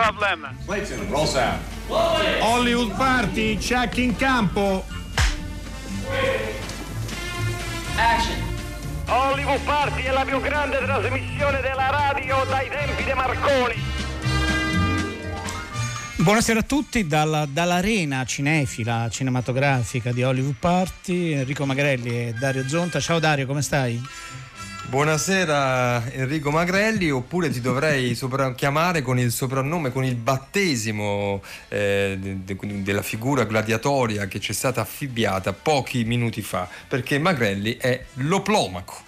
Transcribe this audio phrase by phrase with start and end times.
[0.00, 0.56] No problem.
[0.64, 1.60] Clayton, roll sound.
[2.40, 4.82] Hollywood Party, check in campo.
[7.96, 8.42] Action.
[9.06, 13.74] Hollywood Party è la più grande trasmissione della radio dai tempi di Marconi.
[16.16, 23.00] Buonasera a tutti dalla, dall'arena cinefila cinematografica di Hollywood Party, Enrico Magrelli e Dario Zonta.
[23.00, 24.00] Ciao Dario, come stai?
[24.90, 32.18] Buonasera Enrico Magrelli, oppure ti dovrei sopra- chiamare con il soprannome, con il battesimo eh,
[32.20, 37.76] de- de- della figura gladiatoria che ci è stata affibbiata pochi minuti fa, perché Magrelli
[37.76, 39.02] è l'oplomaco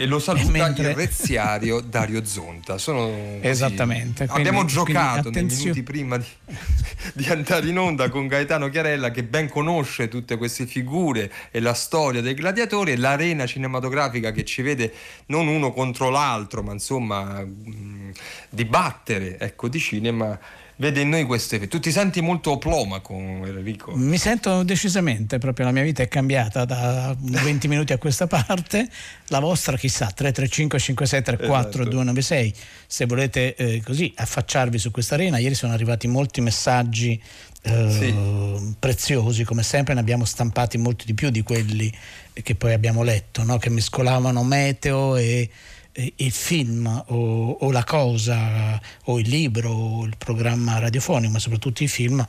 [0.00, 2.78] e lo saluta mentre- il reziario Dario Zonta.
[2.78, 6.24] Sono così- Esattamente, quindi- Abbiamo quindi giocato nei attenzio- minuti prima di,
[7.14, 11.74] di andare in onda con Gaetano Chiarella che ben conosce tutte queste figure e la
[11.74, 14.92] storia dei gladiatori e l'arena cinematografica che ci vede
[15.26, 18.12] non uno contro l'altro, ma insomma mh,
[18.50, 20.38] dibattere ecco, di cinema.
[20.80, 21.66] Vede in noi queste.
[21.66, 23.96] Tu ti senti molto oplomaco, Enrico?
[23.96, 28.88] Mi sento decisamente, proprio la mia vita è cambiata da 20 minuti a questa parte,
[29.26, 31.96] la vostra chissà, 335 5634 Esatto.
[31.96, 32.54] 296,
[32.86, 37.20] se volete eh, così affacciarvi su questa arena, ieri sono arrivati molti messaggi
[37.62, 41.92] eh, preziosi, come sempre ne abbiamo stampati molti di più di quelli
[42.32, 43.58] che poi abbiamo letto, no?
[43.58, 45.50] che mescolavano meteo e
[45.92, 51.82] il film o, o la cosa o il libro o il programma radiofonico, ma soprattutto
[51.82, 52.24] i film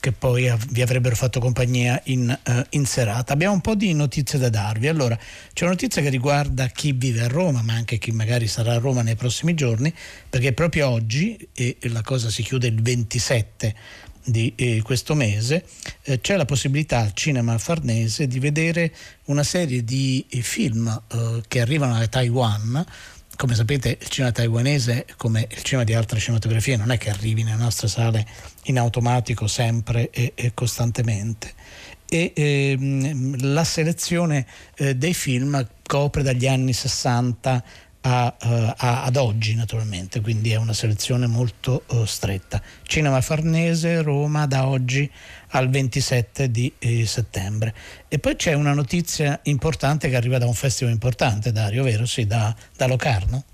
[0.00, 3.32] che poi vi avrebbero fatto compagnia in, eh, in serata.
[3.32, 4.86] Abbiamo un po' di notizie da darvi.
[4.86, 8.74] Allora, c'è una notizia che riguarda chi vive a Roma, ma anche chi magari sarà
[8.74, 9.92] a Roma nei prossimi giorni,
[10.30, 13.74] perché proprio oggi, e la cosa si chiude il 27
[14.28, 15.64] di eh, questo mese
[16.02, 18.92] eh, c'è la possibilità al cinema farnese di vedere
[19.24, 22.84] una serie di eh, film eh, che arrivano da Taiwan.
[23.36, 27.44] Come sapete il cinema taiwanese, come il cinema di altre cinematografie, non è che arrivi
[27.44, 28.26] nelle nostre sale
[28.64, 31.52] in automatico sempre e, e costantemente.
[32.08, 34.44] E ehm, la selezione
[34.76, 37.62] eh, dei film copre dagli anni 60
[38.02, 42.62] a, eh, a- ad oggi naturalmente, quindi è una selezione molto eh, stretta.
[42.82, 45.10] Cinema Farnese, Roma da oggi
[45.48, 47.74] al 27 di eh, settembre.
[48.08, 52.06] E poi c'è una notizia importante che arriva da un festival importante, Dario, vero?
[52.06, 53.44] Sì, da, da Locarno.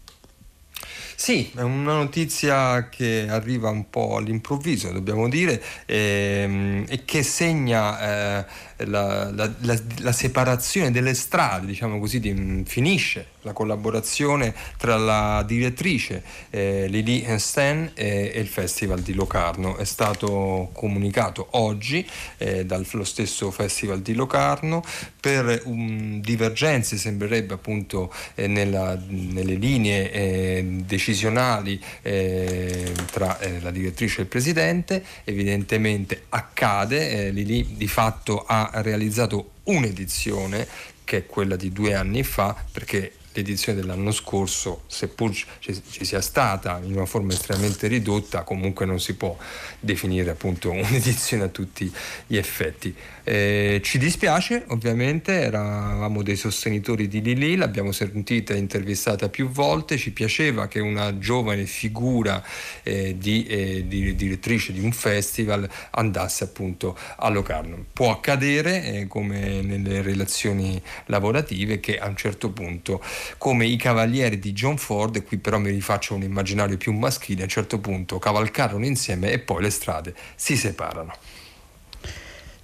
[1.16, 8.00] Sì, è una notizia che arriva un po' all'improvviso, dobbiamo dire, ehm, e che segna
[8.41, 8.44] eh,
[8.87, 15.43] la, la- la- la separazione delle strade, diciamo così, di- finisce la collaborazione tra la
[15.47, 19.77] direttrice eh, Lili Hensten e, e il Festival di Locarno.
[19.77, 22.06] È stato comunicato oggi
[22.38, 24.82] eh, dallo stesso Festival di Locarno
[25.21, 33.71] per um, divergenze, sembrerebbe appunto eh, nella- nelle linee eh, decisionali eh, tra eh, la
[33.71, 35.05] direttrice e il presidente.
[35.25, 40.66] Evidentemente accade, eh, Lili di fatto ha realizzato un'edizione
[41.05, 46.21] che è quella di due anni fa perché l'edizione dell'anno scorso, seppur ci, ci sia
[46.21, 49.37] stata in una forma estremamente ridotta, comunque non si può
[49.81, 51.93] definire appunto un'edizione a tutti
[52.27, 52.94] gli effetti.
[53.27, 60.12] Eh, ci dispiace, ovviamente, eravamo dei sostenitori di Lili, l'abbiamo sentita intervistata più volte, ci
[60.12, 62.45] piaceva che una giovane figura
[62.83, 67.87] eh, di, eh, di direttrice di un festival andasse appunto a Locarno.
[67.95, 73.03] Può accadere, eh, come nelle relazioni lavorative, che a un certo punto,
[73.39, 77.45] come i cavalieri di John Ford, qui però mi rifaccio un immaginario più maschile, a
[77.45, 81.34] un certo punto cavalcarono insieme e poi le strade si separano.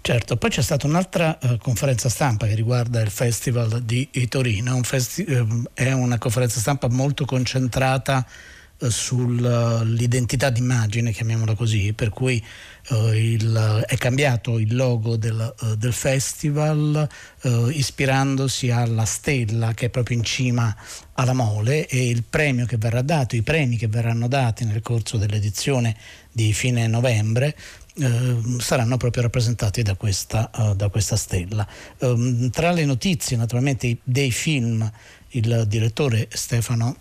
[0.03, 4.83] Certo, poi c'è stata un'altra eh, conferenza stampa che riguarda il Festival di Torino, Un
[4.83, 8.27] festi- ehm, è una conferenza stampa molto concentrata
[8.79, 12.43] eh, sull'identità d'immagine, chiamiamola così, per cui
[12.89, 17.07] eh, il- è cambiato il logo del, eh, del festival
[17.43, 20.75] eh, ispirandosi alla stella che è proprio in cima
[21.13, 25.19] alla mole e il premio che verrà dato, i premi che verranno dati nel corso
[25.19, 25.95] dell'edizione
[26.33, 27.55] di fine novembre
[28.01, 31.67] eh, saranno proprio rappresentati da questa, eh, da questa stella.
[31.99, 34.91] Ehm, tra le notizie naturalmente dei film
[35.29, 36.97] il direttore Stefano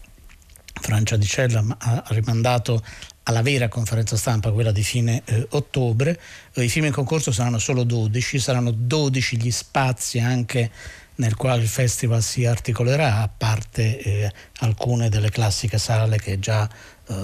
[0.79, 2.81] Francia di Cella ha rimandato
[3.23, 6.19] alla vera conferenza stampa, quella di fine eh, ottobre.
[6.53, 10.71] Eh, I film in concorso saranno solo 12, saranno 12 gli spazi anche
[11.15, 16.67] nel quale il festival si articolerà, a parte eh, alcune delle classiche sale che già,
[17.07, 17.15] eh,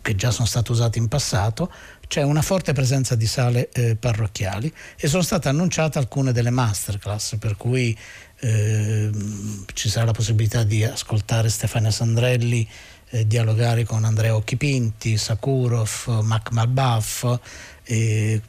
[0.00, 1.70] che già sono state usate in passato.
[2.12, 7.38] C'è una forte presenza di sale eh, parrocchiali e sono state annunciate alcune delle masterclass,
[7.38, 7.96] per cui
[8.40, 12.68] ehm, ci sarà la possibilità di ascoltare Stefania Sandrelli
[13.08, 17.24] eh, dialogare con Andrea Occhipinti, Sakurov, Mac Malbaff
[17.84, 18.40] e,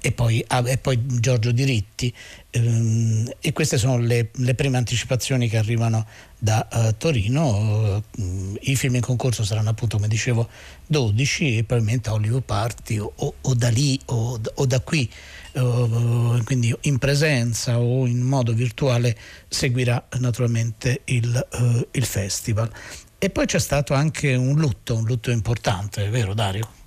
[0.00, 2.12] e, poi, e, poi, Giorgio Diritti
[2.50, 6.06] ehm, e queste sono le, le, prime anticipazioni che arrivano
[6.38, 8.02] da uh, Torino.
[8.16, 10.48] Uh, i film in concorso saranno appunto come dicevo
[10.86, 15.08] 12 e probabilmente Hollywood Party o, o, o da lì o, o da qui.
[15.52, 19.16] Uh, quindi in presenza o in modo virtuale
[19.48, 22.70] seguirà naturalmente il, il festival.
[23.18, 26.80] E poi c'è stato anche un lutto un lutto importante, vero Dario?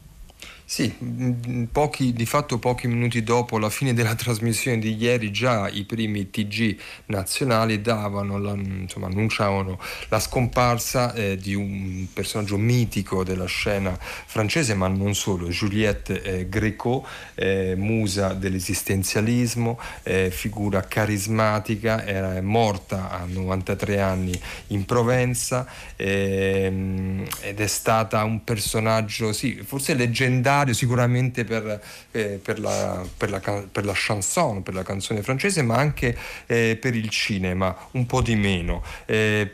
[0.68, 5.70] Sì, mm, pochi, di fatto pochi minuti dopo la fine della trasmissione di ieri già
[5.70, 6.76] i primi TG
[7.06, 9.80] nazionali davano, la, insomma, annunciavano
[10.10, 16.50] la scomparsa eh, di un personaggio mitico della scena francese, ma non solo, Juliette eh,
[16.50, 27.24] Gréco, eh, musa dell'esistenzialismo, eh, figura carismatica, era morta a 93 anni in Provenza ehm,
[27.42, 31.82] ed è stata un personaggio, sì, forse leggendario straordinario sicuramente per,
[32.12, 36.16] eh, per, la, per, la, per, la, chanson, per la canzone francese, ma anche
[36.46, 38.84] eh, per il cinema, un po' di meno.
[39.06, 39.52] Eh,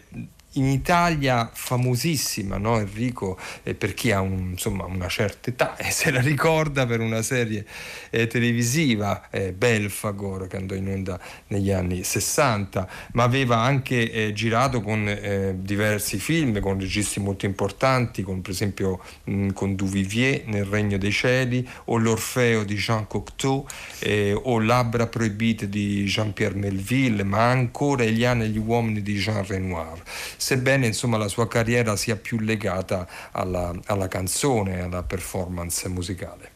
[0.54, 2.78] in Italia famosissima, no?
[2.78, 7.00] Enrico, eh, per chi ha un, insomma, una certa età e se la ricorda per
[7.00, 7.66] una serie
[8.10, 14.34] eh, televisiva, eh, Belfagor, che andò in onda negli anni 60, ma aveva anche eh,
[14.34, 20.44] girato con eh, diversi film, con registi molto importanti, con, per esempio mh, con Duvivier
[20.48, 23.66] nel Regno dei Cieli, o L'Orfeo di Jean Cocteau,
[24.00, 29.16] eh, o Labbra proibite di Jean-Pierre Melville, ma ancora Gli anni e gli uomini di
[29.16, 30.02] Jean Renoir
[30.42, 36.50] sebbene insomma, la sua carriera sia più legata alla, alla canzone, alla performance musicale.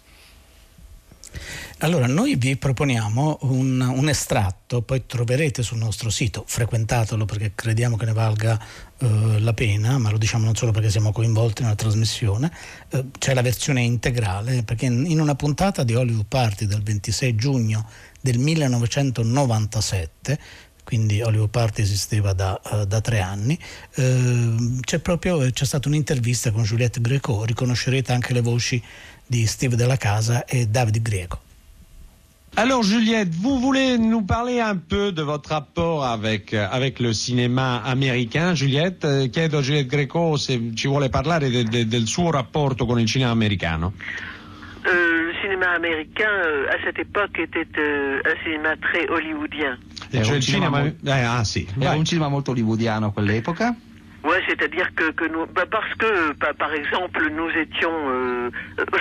[1.79, 7.97] Allora, noi vi proponiamo un, un, estratto, poi troverete sul nostro sito, frequentatelo perché crediamo
[7.97, 8.59] che ne valga
[8.97, 12.51] eh, la pena, ma lo diciamo non solo perché siamo coinvolti nella trasmissione,
[12.89, 17.35] eh, c'è la versione integrale, perché in, in una puntata di Hollywood Party del 26
[17.35, 17.87] giugno
[18.21, 20.39] del 1997
[20.85, 23.59] quindi Hollywood Party esisteva da, uh, da tre anni,
[23.95, 28.81] uh, c'è proprio c'è stata un'intervista con Juliette Greco, riconoscerete anche le voci
[29.27, 31.39] di Steve Della Casa e David Greco.
[32.57, 37.81] Alors Juliette, vous voulez nous parler un peu de votre rapport avec, avec le cinéma
[37.83, 38.53] américain.
[38.53, 42.97] Juliette, chiedo a Juliette Greco se ci vuole parlare de, de, del suo rapporto con
[42.97, 43.91] il cinema americano.
[44.85, 49.77] Euh, le cinéma américain, euh, à cette époque, était euh, un cinéma très hollywoodien.
[50.11, 51.67] Cioè il cinema, mo- eh, ah, sì.
[51.79, 53.75] Era un cinema molto hollywoodiano a quell'epoca?
[54.23, 58.49] Ouais, c'est-à-dire que, que nous, bah parce que par, par exemple nous étions, euh,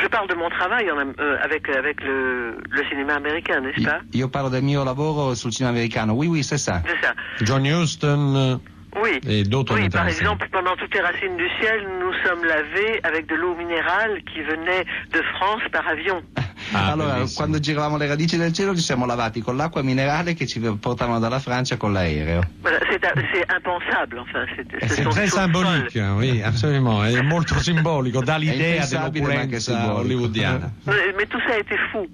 [0.02, 4.00] je parle de mon travail en, euh, avec avec le, le cinéma américain, n'est-ce pas?
[4.12, 6.12] Io parlo del mio lavoro sul cinema americano.
[6.12, 6.82] Oui, oui, c'est ça.
[6.86, 7.14] C'est ça.
[7.40, 8.60] John Huston.
[9.02, 9.18] Oui.
[9.26, 13.26] Et d'autres Oui, par exemple, pendant toutes les racines du ciel, nous sommes lavés avec
[13.26, 16.22] de l'eau minérale qui venait de France par avion.
[16.72, 17.36] Ah, allora, bellissimo.
[17.36, 21.18] quando giravamo le radici del cielo ci siamo lavati con l'acqua minerale che ci portavano
[21.18, 22.42] dalla Francia con l'aereo.
[22.62, 24.46] C'est impensable, enfin.
[24.88, 27.04] C'est très symbolique, oui, absolument.
[27.04, 30.72] È molto simbolico, dà l'idea dell'opulenza hollywoodiana.
[30.86, 32.08] Mais tout ça était fou.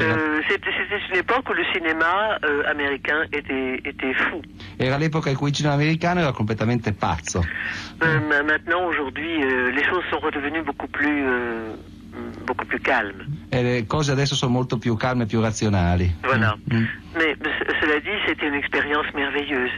[0.00, 0.70] Euh, C'était
[1.10, 4.42] une époque où le cinéma euh, américain était, était, fou.
[4.76, 7.44] Era l'epoca in cui il cinema americano era completamente pazzo.
[8.02, 11.76] Euh, maintenant, aujourd'hui, euh, les choses sont redevenues beaucoup plus, euh,
[12.44, 13.24] beaucoup plus calmes.
[13.54, 16.12] E le cose adesso sono molto più calme e più razionali.
[16.22, 16.58] Voilà.
[16.72, 16.76] Mm.
[16.76, 16.88] mm.
[17.14, 17.36] Mais
[17.80, 19.70] cela dit, c'était une expérience merveilleuse.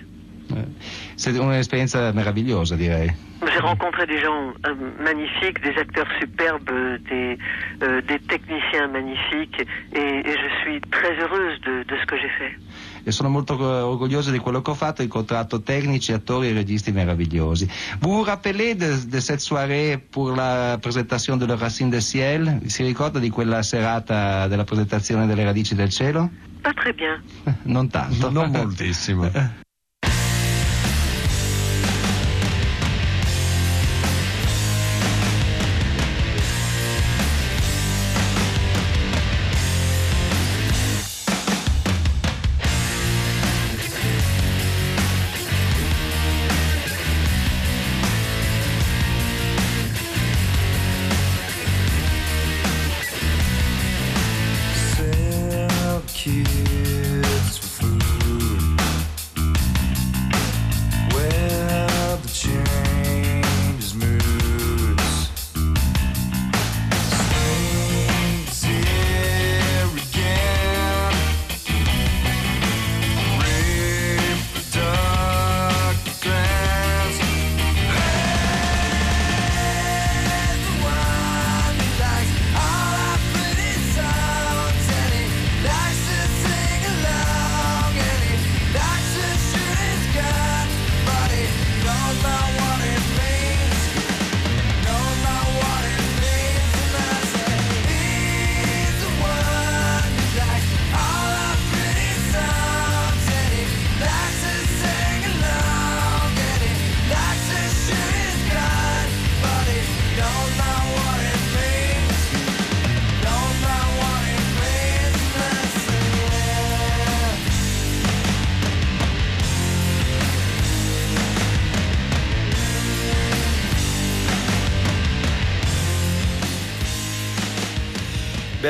[1.17, 3.13] C'est un'esperienza meravigliosa, direi.
[3.53, 6.71] J'ai rencontré des gens euh, magnifiques, des acteurs superbes,
[7.11, 7.37] des,
[7.83, 9.61] euh, des techniciens magnifiques
[9.93, 12.55] et, et, je suis très heureuse de, de ce que j'ai fait.
[13.07, 16.91] E sono molto orgogliosa di quello che ho fatto, ho incontrato tecnici, attori e registi
[16.91, 17.69] meravigliosi.
[18.01, 22.63] Vous vous rappelez de, de cette soirée pour la presentazione delle Racine del Ciel?
[22.67, 26.29] Si ricorda di quella serata della presentazione delle Radici del Cielo?
[26.63, 27.23] Pas très bien.
[27.63, 28.29] Non tanto.
[28.29, 29.31] non moltissimo.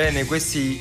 [0.06, 0.78] Bene, questi,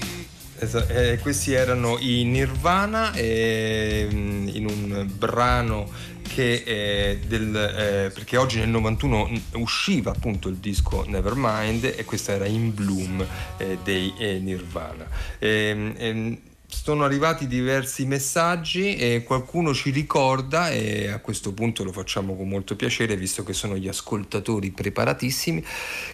[0.60, 5.92] eh, questi erano i Nirvana eh, in un brano
[6.22, 12.34] che eh, del, eh, perché oggi nel 91 usciva appunto il disco Nevermind e questo
[12.34, 13.26] era In Bloom
[13.58, 15.08] eh, dei eh, Nirvana.
[15.40, 21.92] Ehm, ehm, sono arrivati diversi messaggi e qualcuno ci ricorda e a questo punto lo
[21.92, 25.66] facciamo con molto piacere visto che sono gli ascoltatori preparatissimi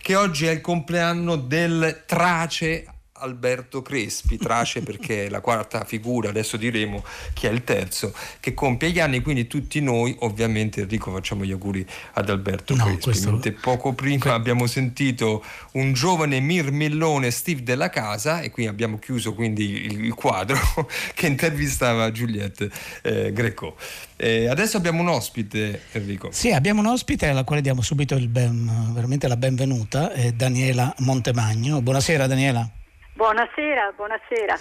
[0.02, 2.86] che oggi è il compleanno del trace
[3.22, 8.54] Alberto Crespi, trace perché è la quarta figura, adesso diremo chi è il terzo, che
[8.54, 13.02] compie gli anni, quindi tutti noi ovviamente Enrico facciamo gli auguri ad Alberto no, Crespi.
[13.02, 13.32] Questo...
[13.32, 14.30] Mentre poco prima que...
[14.32, 20.60] abbiamo sentito un giovane mirmellone Steve della Casa e qui abbiamo chiuso quindi il quadro
[21.14, 22.70] che intervistava Giuliette
[23.04, 23.76] eh, Greco.
[24.18, 26.30] Eh, adesso abbiamo un ospite, Enrico.
[26.32, 31.82] Sì, abbiamo un ospite alla quale diamo subito ben, veramente la benvenuta, è Daniela Montemagno.
[31.82, 32.81] Buonasera Daniela.
[33.22, 34.58] Buonasera, buonasera.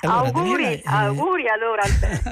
[0.00, 0.82] Allora, auguri, Daniela, eh...
[0.84, 1.82] auguri allora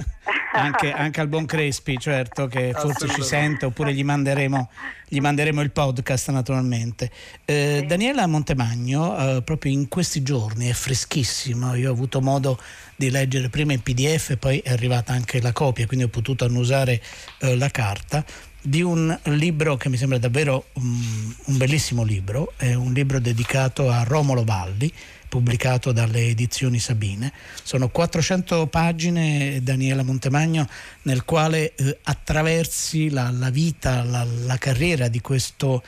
[0.55, 4.69] anche, anche, al buon Crespi, certo, che forse ci sente, oppure gli manderemo,
[5.07, 7.13] gli manderemo il podcast naturalmente.
[7.45, 7.87] Eh, sì.
[7.87, 12.59] Daniela Montemagno, eh, proprio in questi giorni, è freschissimo, io ho avuto modo
[12.97, 17.01] di leggere prima in pdf, poi è arrivata anche la copia, quindi ho potuto annusare
[17.39, 18.25] eh, la carta
[18.63, 23.89] di un libro che mi sembra davvero um, un bellissimo libro, è un libro dedicato
[23.91, 24.93] a Romolo Valli,
[25.31, 27.33] pubblicato dalle edizioni Sabine.
[27.63, 30.69] Sono 400 pagine, Daniela Montemagno,
[31.03, 35.83] nel quale eh, attraversi la, la vita, la, la, carriera di questo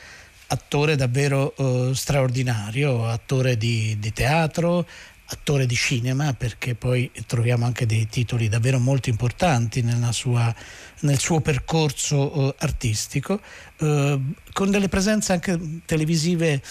[0.47, 4.87] attore davvero eh, straordinario, attore di, di teatro,
[5.25, 10.53] attore di cinema perché poi troviamo anche dei titoli davvero molto importanti sua,
[11.01, 13.41] nel suo percorso uh, artistico,
[13.79, 14.21] uh,
[14.53, 16.61] con delle presenze anche televisive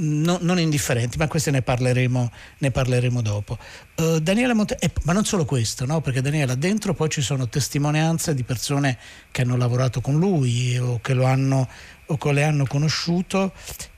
[0.00, 3.58] no, non indifferenti, ma queste ne parleremo, ne parleremo dopo.
[3.96, 6.00] Uh, Daniela Monte- eh, ma non solo questo, no?
[6.00, 8.98] perché Daniela dentro poi ci sono testimonianze di persone
[9.30, 11.68] che hanno lavorato con lui o che lo hanno
[12.06, 13.52] o che le hanno conosciuto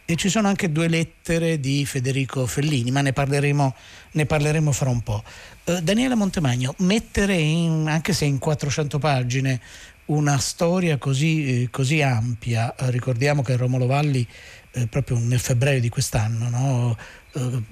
[0.05, 3.75] e ci sono anche due lettere di Federico Fellini, ma ne parleremo,
[4.13, 5.23] ne parleremo fra un po'.
[5.65, 9.61] Uh, Daniela Montemagno, mettere in, anche se in 400 pagine
[10.07, 14.27] una storia così, eh, così ampia, ricordiamo che Romolo Valli
[14.73, 16.97] eh, proprio nel febbraio di quest'anno, no?
[17.33, 17.63] eh,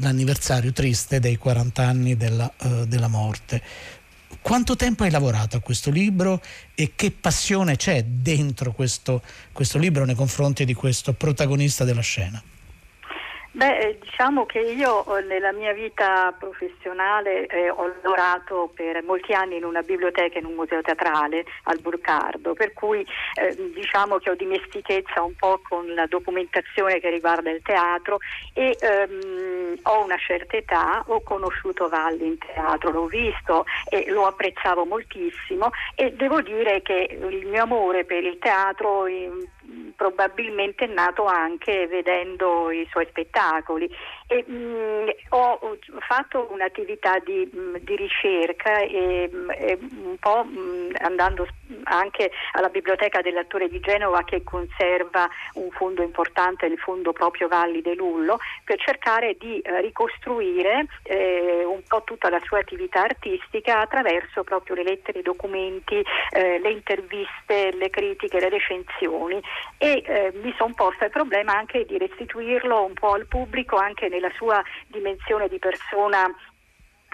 [0.00, 3.62] l'anniversario triste dei 40 anni della, eh, della morte.
[4.42, 6.40] Quanto tempo hai lavorato a questo libro
[6.74, 12.42] e che passione c'è dentro questo, questo libro nei confronti di questo protagonista della scena?
[13.52, 19.32] Beh, eh, diciamo che io eh, nella mia vita professionale eh, ho lavorato per molti
[19.32, 23.04] anni in una biblioteca e in un museo teatrale al Burcardo, per cui
[23.34, 28.18] eh, diciamo che ho dimestichezza un po' con la documentazione che riguarda il teatro
[28.54, 34.26] e ehm, ho una certa età, ho conosciuto Valli in teatro, l'ho visto e lo
[34.26, 39.06] apprezzavo moltissimo e devo dire che il mio amore per il teatro
[39.96, 43.88] probabilmente è nato anche vedendo i suoi spettacoli.
[44.26, 50.16] E, mh, mm, ho fatto un'attività di, mh, mm, di ricerca e, mh, mm, un
[50.18, 50.46] po'
[50.98, 51.46] andando
[51.84, 57.82] anche alla biblioteca dell'attore di Genova che conserva un fondo importante, il fondo proprio Valli
[57.82, 63.80] de Lullo, per cercare di eh, ricostruire eh, un po' tutta la sua attività artistica
[63.80, 69.40] attraverso proprio le lettere, i documenti, eh, le interviste, le critiche, le recensioni.
[69.78, 74.08] E eh, mi sono posta il problema anche di restituirlo un po' al pubblico anche
[74.08, 76.30] nella sua dimensione di persona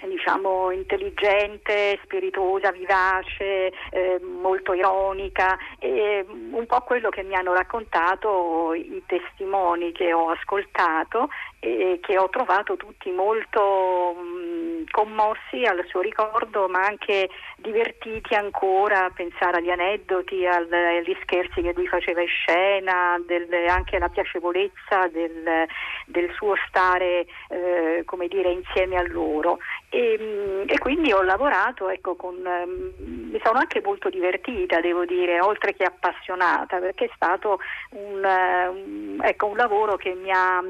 [0.04, 8.74] diciamo intelligente, spiritosa, vivace, eh, molto ironica, e un po' quello che mi hanno raccontato
[8.74, 16.00] i testimoni che ho ascoltato e che ho trovato tutti molto mh, commossi al suo
[16.00, 22.20] ricordo, ma anche divertiti ancora a pensare agli aneddoti, al, agli scherzi che lui faceva
[22.20, 25.66] in scena, del, anche alla piacevolezza del,
[26.06, 29.58] del suo stare eh, come dire, insieme a loro.
[29.88, 35.40] E, e, quindi ho lavorato, ecco, con, um, mi sono anche molto divertita, devo dire,
[35.40, 37.58] oltre che appassionata, perché è stato
[37.90, 40.62] un, um, ecco, un lavoro che mi ha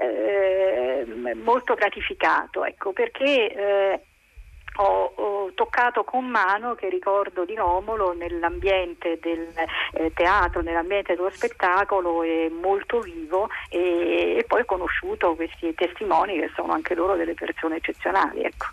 [0.00, 4.00] eh, molto gratificato, ecco, perché eh,
[4.76, 9.48] ho, ho, toccato con mano, che ricordo di Romolo, nell'ambiente del
[9.92, 16.38] eh, teatro, nell'ambiente dello spettacolo, è molto vivo e, e, poi ho conosciuto questi testimoni
[16.38, 18.42] che sono anche loro delle persone eccezionali.
[18.42, 18.66] Ecco.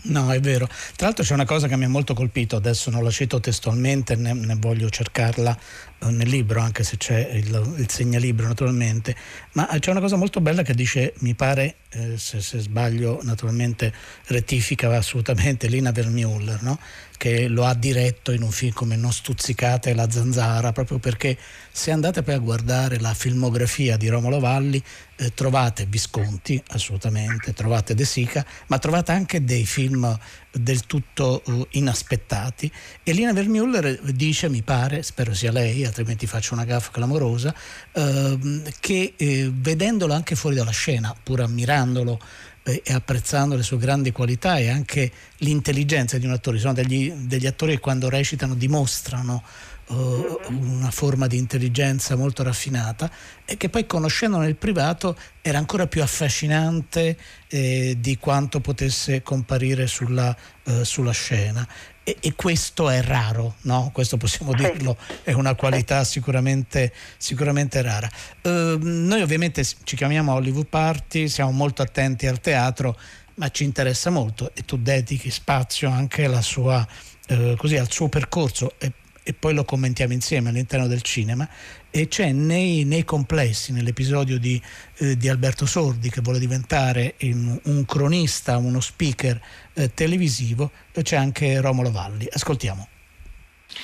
[0.00, 0.66] No, è vero.
[0.96, 4.14] Tra l'altro c'è una cosa che mi ha molto colpito, adesso non la cito testualmente,
[4.14, 5.56] ne, ne voglio cercarla
[6.00, 9.16] nel libro, anche se c'è il, il, segnalibro naturalmente,
[9.52, 13.92] ma c'è una cosa molto bella che dice, mi pare, eh, se, se, sbaglio naturalmente
[14.26, 16.78] rettifica assolutamente Lina Vermeuller, no?
[17.18, 21.36] che lo ha diretto in un film come Non stuzzicate la zanzara, proprio perché
[21.72, 24.82] se andate poi a guardare la filmografia di Romolo Valli
[25.16, 30.16] eh, trovate Visconti, assolutamente, trovate De Sica, ma trovate anche dei film
[30.50, 32.70] del tutto uh, inaspettati.
[33.02, 37.54] E Lina Vermeuller dice, mi pare, spero sia lei, altrimenti faccio una gaffa clamorosa,
[37.92, 42.18] uh, che eh, vedendolo anche fuori dalla scena, pur ammirandolo
[42.62, 47.10] eh, e apprezzando le sue grandi qualità e anche l'intelligenza di un attore, sono degli,
[47.10, 49.42] degli attori che quando recitano dimostrano
[49.88, 53.10] uh, una forma di intelligenza molto raffinata
[53.44, 57.16] e che poi conoscendolo nel privato era ancora più affascinante
[57.48, 61.66] eh, di quanto potesse comparire sulla, uh, sulla scena.
[62.02, 63.90] E, e, questo è raro, no?
[63.92, 68.08] questo possiamo dirlo, è una qualità sicuramente, sicuramente rara.
[68.42, 72.98] Uh, noi ovviamente ci chiamiamo Hollywood Party, siamo molto attenti al teatro,
[73.34, 76.86] ma ci interessa molto e tu dedichi spazio anche sua,
[77.28, 78.92] uh, così, al suo percorso e
[79.28, 81.46] e poi lo commentiamo insieme all'interno del cinema
[81.90, 84.58] e c'è nei, nei complessi, nell'episodio di,
[84.96, 89.38] eh, di, Alberto Sordi che vuole diventare un, un cronista, uno speaker
[89.74, 90.70] eh, televisivo,
[91.02, 92.26] c'è anche Romolo Valli.
[92.30, 92.88] Ascoltiamo.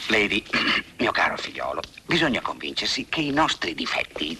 [0.07, 0.42] Lady,
[0.96, 4.38] mio caro figliolo, bisogna convincersi che i nostri difetti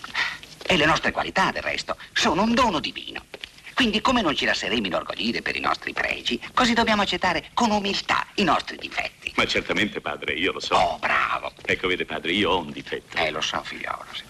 [0.67, 3.27] e le nostre qualità, del resto, sono un dono divino.
[3.75, 8.27] Quindi come non ci lasceremo inorgoglire per i nostri pregi, così dobbiamo accettare con umiltà
[8.37, 9.14] i nostri difetti.
[9.35, 10.77] Ma certamente, padre, io lo so.
[10.77, 11.53] Oh, bravo.
[11.65, 13.17] Ecco, vede, padre, io ho un difetto.
[13.17, 14.23] Eh, lo so, figliolo, sì.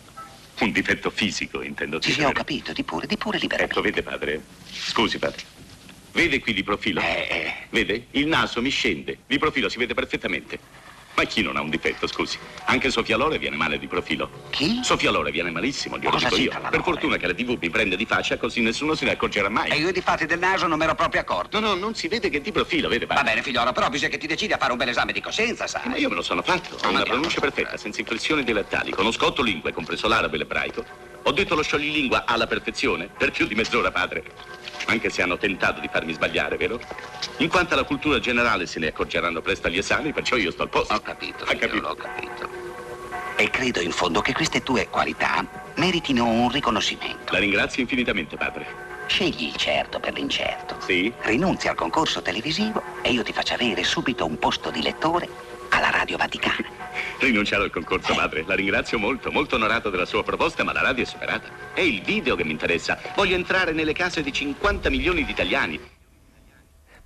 [0.60, 2.12] Un difetto fisico, intendo dire.
[2.12, 3.72] Sì, ho capito, di pure, di pure liberamente.
[3.72, 4.42] Ecco, vede, padre.
[4.70, 5.42] Scusi, padre.
[6.12, 7.00] Vede qui di profilo?
[7.00, 7.54] Eh, eh.
[7.70, 8.06] Vede?
[8.12, 9.18] Il naso mi scende.
[9.26, 10.58] Di profilo si vede perfettamente.
[11.16, 12.38] Ma chi non ha un difetto, scusi?
[12.64, 14.28] Anche Sofia Lore viene male di profilo.
[14.50, 14.80] Chi?
[14.82, 16.50] Sofia Lore viene malissimo, glielo dico io.
[16.70, 19.70] Per fortuna che la TV mi prende di faccia, così nessuno se ne accorgerà mai.
[19.70, 21.60] E io di fatti del naso non mi ero proprio accorto.
[21.60, 23.22] No, no, non si vede che di profilo, vede, padre.
[23.22, 25.68] Va bene, figliolo, però bisogna che ti decidi a fare un bel esame di coscienza,
[25.68, 25.88] sai.
[25.88, 26.78] Ma io me lo sono fatto.
[26.84, 28.90] Ho una pronuncia perfetta, senza inflessioni dialettali.
[28.90, 30.84] Conosco otto lingue, compreso l'arabo e l'ebraico.
[31.22, 34.22] Ho detto lo scioglilingua alla perfezione, per più di mezz'ora, padre.
[34.86, 36.80] Anche se hanno tentato di farmi sbagliare, vero?
[37.38, 40.68] In quanto alla cultura generale se ne accorgeranno presto agli esami, perciò io sto al
[40.68, 40.94] posto.
[40.94, 41.86] Ho capito, ha capito.
[41.86, 42.48] Ho capito.
[43.36, 45.44] E credo in fondo che queste tue qualità
[45.76, 47.32] meritino un riconoscimento.
[47.32, 48.92] La ringrazio infinitamente, padre.
[49.06, 50.76] Scegli il certo per l'incerto.
[50.78, 51.12] Sì?
[51.22, 55.28] Rinunzi al concorso televisivo e io ti faccio avere subito un posto di lettore
[55.74, 56.66] alla Radio Vaticana.
[57.18, 58.44] Rinunciare al concorso, padre.
[58.46, 61.48] La ringrazio molto, molto onorato della sua proposta, ma la radio è superata.
[61.74, 62.98] È il video che mi interessa.
[63.16, 65.80] Voglio entrare nelle case di 50 milioni di italiani.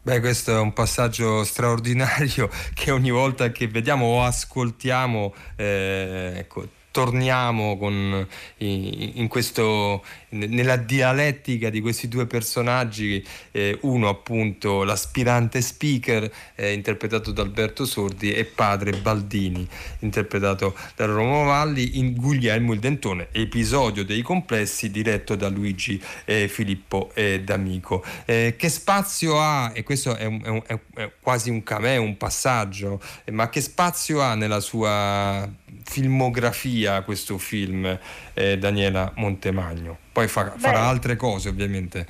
[0.03, 6.67] Beh, questo è un passaggio straordinario che ogni volta che vediamo o ascoltiamo, eh, ecco,
[6.99, 16.29] torniamo con, in questo, nella dialettica di questi due personaggi, eh, uno appunto l'aspirante speaker
[16.57, 19.65] eh, interpretato da Alberto Sordi e padre Baldini
[20.01, 26.49] interpretato da Romo Valli in Guglielmo il Dentone, episodio dei complessi diretto da Luigi eh,
[26.49, 28.05] Filippo D'Amico.
[28.25, 30.63] Eh, che spazio ha, e questo è, un, è, un,
[30.95, 35.49] è quasi un cameo, un passaggio, ma che spazio ha nella sua
[35.85, 37.99] filmografia questo film
[38.35, 40.07] eh, Daniela Montemagno?
[40.19, 42.05] Poi fa, farà altre cose ovviamente.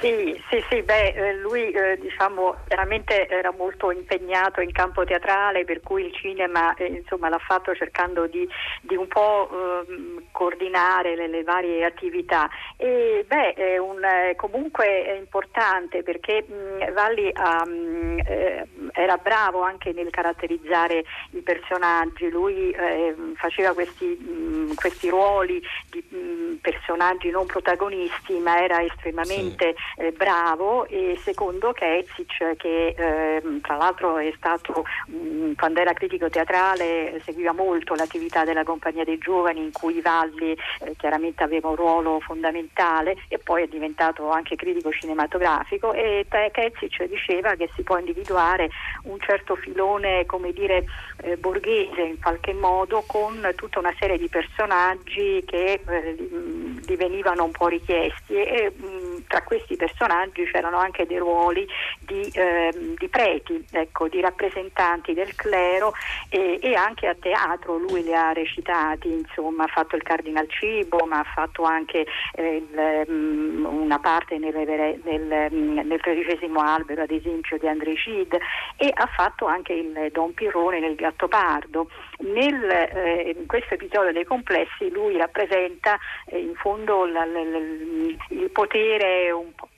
[0.00, 5.66] Sì, sì, sì, beh, eh, lui eh, diciamo veramente era molto impegnato in campo teatrale,
[5.66, 8.48] per cui il cinema eh, insomma, l'ha fatto cercando di,
[8.80, 12.48] di un po' ehm, coordinare le, le, varie attività.
[12.78, 14.00] E beh, è un,
[14.36, 21.40] comunque è importante perché mh, Valli ha, mh, eh, era bravo anche nel caratterizzare i
[21.42, 29.74] personaggi, lui eh, faceva questi, mh, questi ruoli di personaggi non protagonisti, ma era estremamente
[29.96, 30.02] sì.
[30.02, 36.30] eh, bravo e secondo Kezic che eh, tra l'altro è stato mh, quando era critico
[36.30, 41.76] teatrale seguiva molto l'attività della Compagnia dei Giovani in cui Valli eh, chiaramente aveva un
[41.76, 47.98] ruolo fondamentale e poi è diventato anche critico cinematografico e Kezic diceva che si può
[47.98, 48.70] individuare
[49.04, 50.84] un certo filone, come dire,
[51.22, 56.16] eh, borghese in qualche modo, con tutta una serie di personaggi che eh,
[57.40, 61.66] divenivano un po' richiesti e mh, tra questi personaggi c'erano anche dei ruoli
[62.00, 65.92] di, eh, di preti, ecco, di rappresentanti del clero
[66.28, 71.04] e, e, anche a teatro lui li ha recitati, insomma ha fatto il Cardinal Cibo
[71.06, 74.54] ma ha fatto anche eh, il, mh, una parte nel,
[75.04, 78.36] nel, nel, tredicesimo albero ad esempio di Andrei Cid
[78.76, 81.88] e ha fatto anche il Don Pirrone nel Gattopardo.
[82.20, 89.30] Nel, eh, in questo episodio dei complessi lui rappresenta eh, in fondo la, il potere
[89.30, 89.68] un po'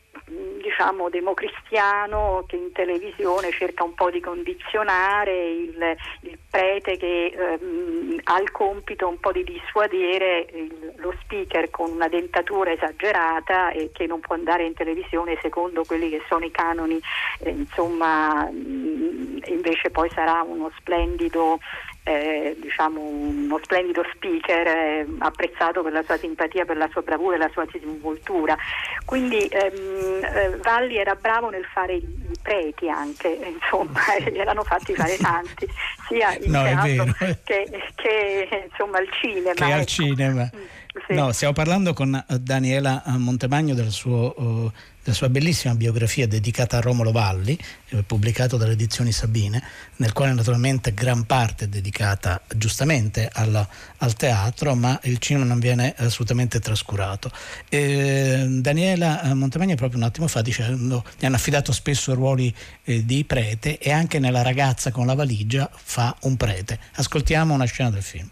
[0.62, 8.20] diciamo democristiano che in televisione cerca un po' di condizionare il, il prete che ehm,
[8.24, 13.90] ha il compito un po' di dissuadere il, lo speaker con una dentatura esagerata e
[13.92, 17.00] che non può andare in televisione secondo quelli che sono i canoni,
[17.40, 21.58] eh, insomma mh, invece poi sarà uno splendido
[22.04, 27.36] eh, diciamo uno splendido speaker eh, apprezzato per la sua simpatia, per la sua bravura
[27.36, 28.56] e la sua disinvoltura.
[29.04, 33.28] Quindi ehm, eh, Valli era bravo nel fare i, preti anche,
[33.60, 35.66] insomma, gliel'hanno fatti fare tanti,
[36.08, 39.52] sia in no, teatro che, che, insomma al cinema.
[39.52, 39.74] Che ecco.
[39.74, 40.50] al cinema.
[40.54, 40.60] Mm,
[41.06, 41.14] sì.
[41.14, 44.70] No, stiamo parlando con Daniela Montemagno del suo uh,
[45.04, 49.62] la sua bellissima biografia dedicata a Romolo Valli, eh, pubblicato dalle edizioni Sabine,
[49.96, 53.66] nel quale naturalmente gran parte è dedicata giustamente alla,
[53.98, 57.30] al teatro, ma il cinema non viene assolutamente trascurato.
[57.68, 63.04] E Daniela eh, Montemagna proprio un attimo fa dicendo gli hanno affidato spesso ruoli eh,
[63.04, 66.78] di prete e anche nella ragazza con la valigia fa un prete.
[66.94, 68.28] Ascoltiamo una scena del film.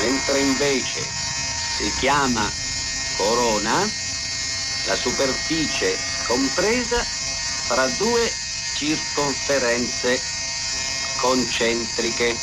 [0.00, 2.48] Mentre invece si chiama
[3.16, 3.84] Corona,
[4.86, 7.02] la superficie compresa
[7.66, 8.30] fra due
[8.76, 10.20] circonferenze
[11.18, 12.36] concentriche.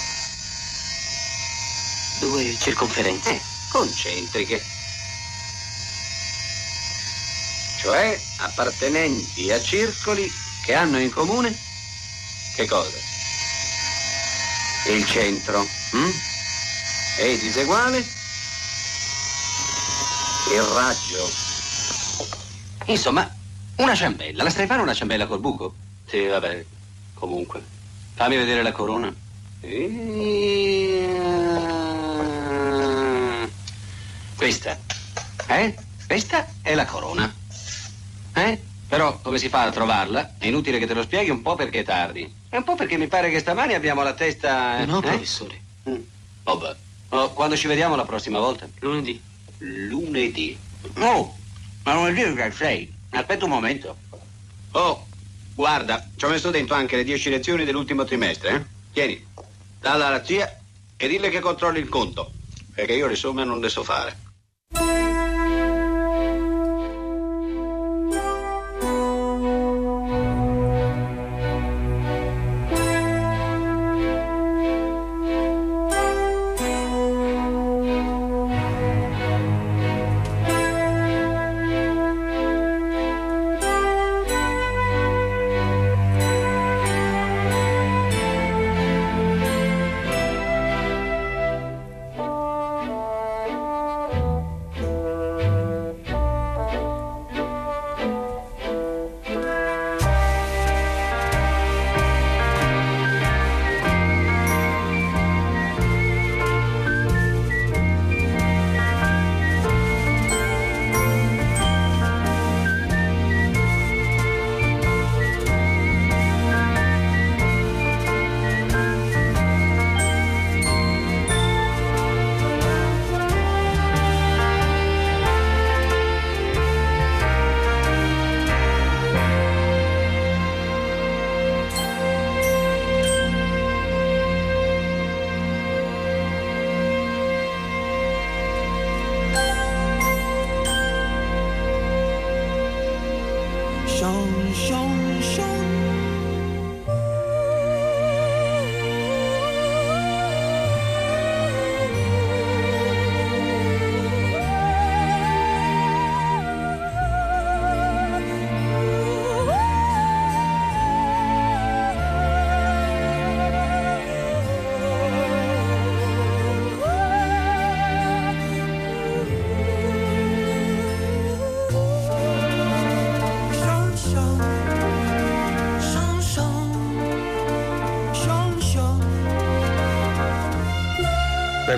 [2.20, 3.32] Due circonferenze?
[3.32, 4.64] Eh, concentriche.
[7.80, 10.32] Cioè appartenenti a circoli
[10.64, 11.66] che hanno in comune
[12.58, 12.98] che cosa?
[14.88, 15.68] Il centro.
[15.92, 16.12] Hm?
[17.20, 17.98] E diseguale?
[20.50, 21.47] Il raggio
[22.88, 23.30] Insomma,
[23.78, 24.44] una ciambella.
[24.44, 25.76] La stai fare una ciambella col buco?
[26.06, 26.66] Sì, vabbè,
[27.14, 27.62] comunque.
[28.14, 29.14] Fammi vedere la corona.
[34.36, 34.80] Questa.
[35.48, 35.76] Eh?
[36.06, 37.34] Questa è la corona.
[38.34, 38.62] Eh?
[38.88, 40.36] Però come si fa a trovarla?
[40.38, 42.34] È inutile che te lo spieghi un po' perché è tardi.
[42.48, 44.80] È un po' perché mi pare che stamani abbiamo la testa...
[44.80, 44.86] Eh?
[44.86, 45.60] No, professore.
[45.90, 46.02] Mm.
[46.44, 46.76] Oh, beh.
[47.10, 48.66] Oh, quando ci vediamo la prossima volta?
[48.80, 49.22] Lunedì.
[49.58, 50.58] Lunedì.
[51.00, 51.37] Oh,
[51.88, 52.94] ma non è vero che sei?
[53.12, 53.96] Aspetta un momento.
[54.72, 55.06] Oh,
[55.56, 58.66] guarda, ci ho messo dentro anche le dieci lezioni dell'ultimo trimestre, eh?
[58.92, 59.26] Tieni,
[59.80, 60.54] dalla alla zia
[60.98, 62.34] e dille che controlli il conto,
[62.76, 64.18] perché io le somme non le so fare.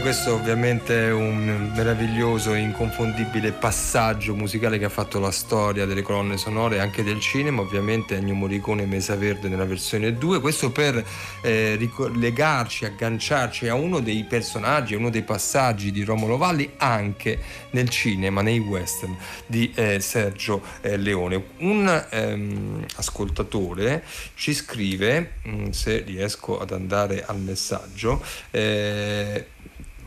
[0.02, 6.02] Questo ovviamente è un meraviglioso e inconfondibile passaggio musicale che ha fatto la storia delle
[6.02, 10.72] colonne sonore anche del cinema, ovviamente Ennio Morricone e Mesa Verde nella versione 2, questo
[10.72, 11.06] per
[11.42, 11.78] eh,
[12.16, 17.40] legarci, agganciarci a uno dei personaggi, a uno dei passaggi di Romolo Valli anche
[17.72, 21.44] nel cinema, nei western di eh, Sergio eh, Leone.
[21.58, 29.46] Un ehm, ascoltatore ci scrive, mh, mm, se riesco ad andare al messaggio, eh,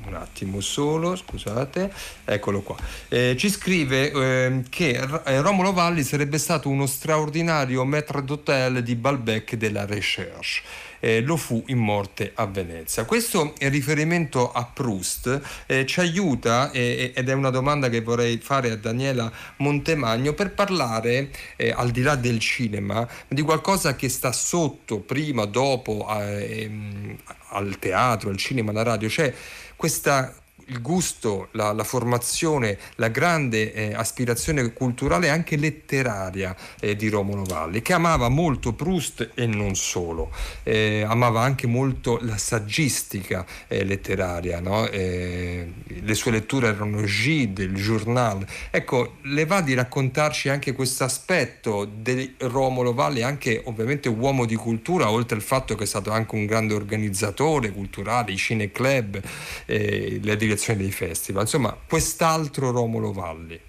[0.07, 1.93] un attimo solo, scusate,
[2.25, 2.77] eccolo qua.
[3.09, 8.95] Eh, ci scrive eh, che eh, Romolo Valli sarebbe stato uno straordinario maître d'hôtel di
[8.95, 10.63] Balbec della Recherche.
[11.05, 13.05] Eh, lo fu in morte a Venezia.
[13.05, 18.71] Questo riferimento a Proust eh, ci aiuta eh, ed è una domanda che vorrei fare
[18.71, 24.31] a Daniela Montemagno per parlare eh, al di là del cinema di qualcosa che sta
[24.31, 27.17] sotto, prima, dopo ehm,
[27.49, 29.35] al teatro, al cinema, alla radio, cioè
[29.83, 30.33] questa
[30.67, 37.45] il gusto, la, la, formazione, la grande eh, aspirazione culturale anche letteraria eh, di Romolo
[37.45, 40.31] Valli, che amava molto Proust e non solo,
[40.63, 44.89] eh, amava anche molto la saggistica eh, letteraria, no?
[44.89, 48.45] Eh, le sue letture erano Gide, il Journal.
[48.71, 54.57] Ecco, le va di raccontarci anche questo aspetto di Romolo Valli, anche ovviamente uomo di
[54.57, 59.21] cultura, oltre al fatto che è stato anche un grande organizzatore culturale, i cineclub,
[59.67, 63.61] eh, le direzione dei festival, insomma quest'altro Romolo Valli.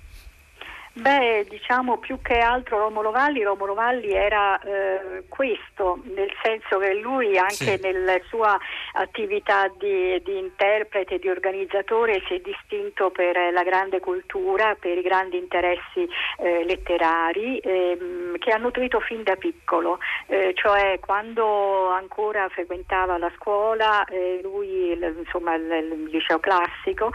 [0.95, 6.93] Beh, diciamo più che altro Romolo Valli, Romolo Valli era eh, questo, nel senso che
[6.93, 7.79] lui anche sì.
[7.81, 8.55] nella sua
[8.91, 15.01] attività di, di, interprete, di organizzatore si è distinto per la grande cultura, per i
[15.01, 22.47] grandi interessi eh, letterari ehm, che ha nutrito fin da piccolo, eh, cioè quando ancora
[22.49, 27.09] frequentava la scuola, eh, lui insomma il, il liceo classico,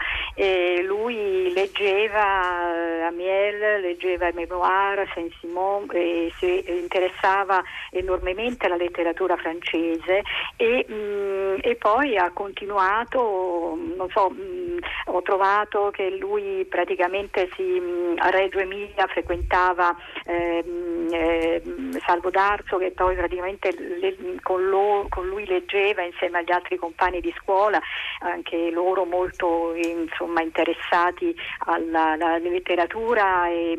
[0.83, 9.35] lui leggeva eh, a Miel leggeva i memoir, Saint-Simon e si interessava enormemente alla letteratura
[9.37, 10.23] francese
[10.55, 16.65] e, mh, mm, e poi ha continuato, non so, mh, mm, ho trovato che lui
[16.65, 20.63] praticamente si, mh, mm, a Reggio Emilia frequentava eh,
[21.11, 21.61] eh,
[22.05, 27.21] Salvo D'Arzo che poi praticamente le, con, lo, con, lui leggeva insieme agli altri compagni
[27.21, 27.79] di scuola,
[28.19, 33.77] anche loro molto insomma, interessati alla, alla letteratura e,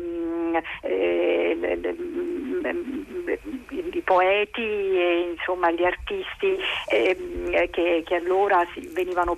[0.83, 1.57] eh,
[3.93, 9.35] i poeti e insomma gli artisti che, allora venivano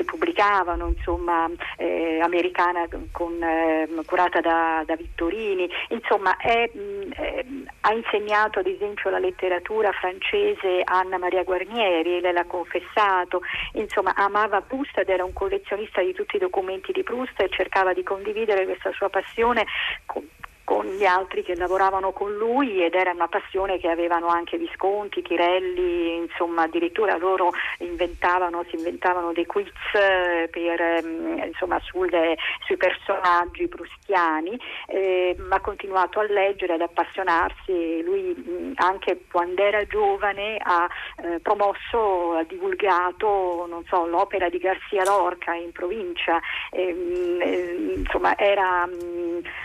[0.00, 5.68] che pubblicavano insomma eh, americana con, eh, curata da, da, Vittorini.
[5.88, 12.46] Insomma è, mh, ha insegnato ad esempio la letteratura francese Anna Maria Guarnieri lei l'ha
[12.46, 13.42] confessato.
[13.74, 17.92] Insomma amava Proust ed era un collezionista di tutti i documenti di Proust e cercava
[17.92, 19.66] di condividere questa sua passione
[20.06, 20.26] con,
[20.70, 25.20] con gli altri che lavoravano con lui ed era una passione che avevano anche Visconti,
[25.20, 32.76] Tirelli, insomma addirittura loro inventavano, si inventavano dei quiz eh, per, ehm, insomma, sulle, sui
[32.76, 34.56] personaggi prustiani,
[34.86, 42.34] eh, ha continuato a leggere, ad appassionarsi, lui anche quando era giovane ha eh, promosso,
[42.36, 48.88] ha divulgato so, l'opera di Garcia Lorca in provincia, ehm, eh, insomma era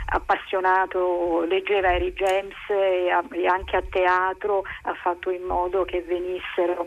[0.07, 6.01] appassionato fatto, leggeva Harry James e, e anche a teatro ha fatto in modo che
[6.01, 6.85] venissero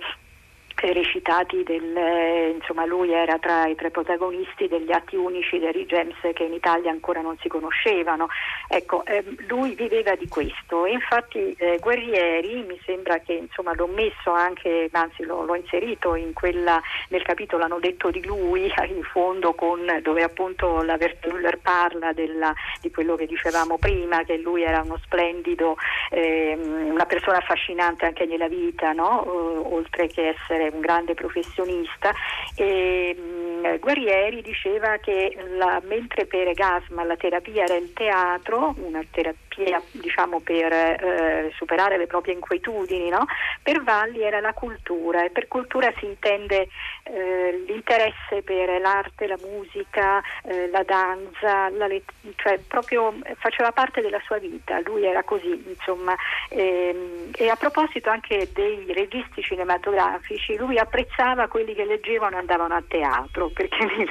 [0.80, 6.16] recitati del, insomma lui era tra i tre protagonisti degli atti unici di Harry James
[6.32, 8.28] che in Italia ancora non si conoscevano
[8.68, 14.30] ecco eh, lui viveva di questo infatti eh, Guerrieri mi sembra che insomma l'ho messo
[14.30, 19.54] anche anzi l'ho, l'ho inserito in quella, nel capitolo hanno detto di lui in fondo
[19.54, 24.82] con, dove appunto la Vertuller parla della, di quello che dicevamo prima che lui era
[24.82, 25.76] uno splendido
[26.10, 29.74] eh, una persona affascinante anche nella vita no?
[29.74, 32.12] oltre che essere un grande professionista
[32.54, 39.02] e mh, Guerrieri diceva che la, mentre per Gasman la terapia era il teatro, una
[39.10, 43.26] terapia diciamo per eh, superare le proprie inquietudini, no?
[43.62, 46.68] per Valli era la cultura e per cultura si intende
[47.02, 54.00] eh, l'interesse per l'arte, la musica, eh, la danza, la let- cioè proprio faceva parte
[54.00, 56.14] della sua vita, lui era così insomma
[56.50, 62.74] ehm, e a proposito anche dei registi cinematografici lui apprezzava quelli che leggevano e andavano
[62.74, 64.06] a teatro perché mi,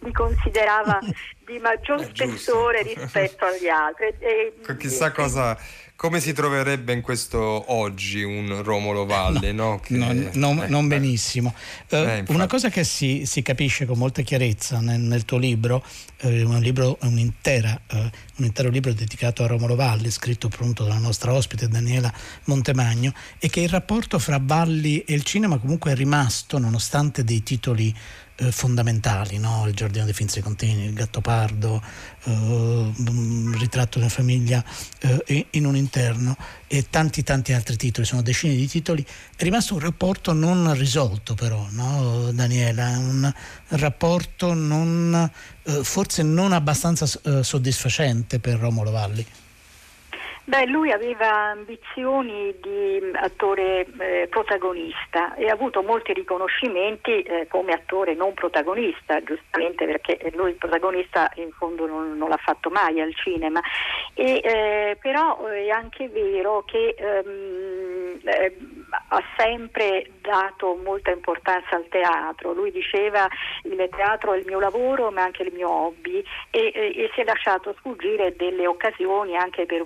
[0.00, 0.98] mi considerava
[1.44, 4.14] di maggior spessore rispetto agli altri.
[4.18, 5.56] E, Chissà cosa
[5.96, 7.38] come si troverebbe in questo
[7.72, 9.52] oggi un Romolo Valle?
[9.52, 11.54] No, no, che, no, no, eh, non benissimo.
[11.88, 15.84] Eh, una cosa che si, si, capisce con molta chiarezza nel, nel tuo libro,
[16.18, 20.82] eh, un, libro un, intera, eh, un, intero libro dedicato a Romolo Valle, scritto appunto
[20.82, 22.12] dalla nostra ospite Daniela
[22.44, 27.42] Montemagno, è che il rapporto fra Valli e il cinema comunque è rimasto, nonostante dei
[27.42, 27.94] titoli
[28.36, 29.66] eh, fondamentali, no?
[29.66, 31.82] il Giardino dei Finzi Contini, il Gattopardo,
[32.24, 34.64] eh, il ritratto di una famiglia
[35.00, 39.04] eh, in un interno e tanti tanti altri titoli, sono decine di titoli,
[39.36, 42.32] è rimasto un rapporto non risolto però, no?
[42.32, 43.32] Daniela, un
[43.68, 45.30] rapporto non,
[45.62, 49.24] eh, forse non abbastanza eh, soddisfacente per Romolo Valli.
[50.46, 57.72] Beh, lui aveva ambizioni di attore eh, protagonista e ha avuto molti riconoscimenti eh, come
[57.72, 63.00] attore non protagonista, giustamente perché lui il protagonista in fondo non, non l'ha fatto mai
[63.00, 63.62] al cinema.
[64.12, 68.56] E, eh, però è anche vero che ehm, eh,
[69.08, 72.52] ha sempre dato molta importanza al teatro.
[72.52, 73.28] Lui diceva
[73.64, 77.20] il teatro è il mio lavoro ma anche il mio hobby e, e, e si
[77.20, 79.84] è lasciato sfuggire delle occasioni anche per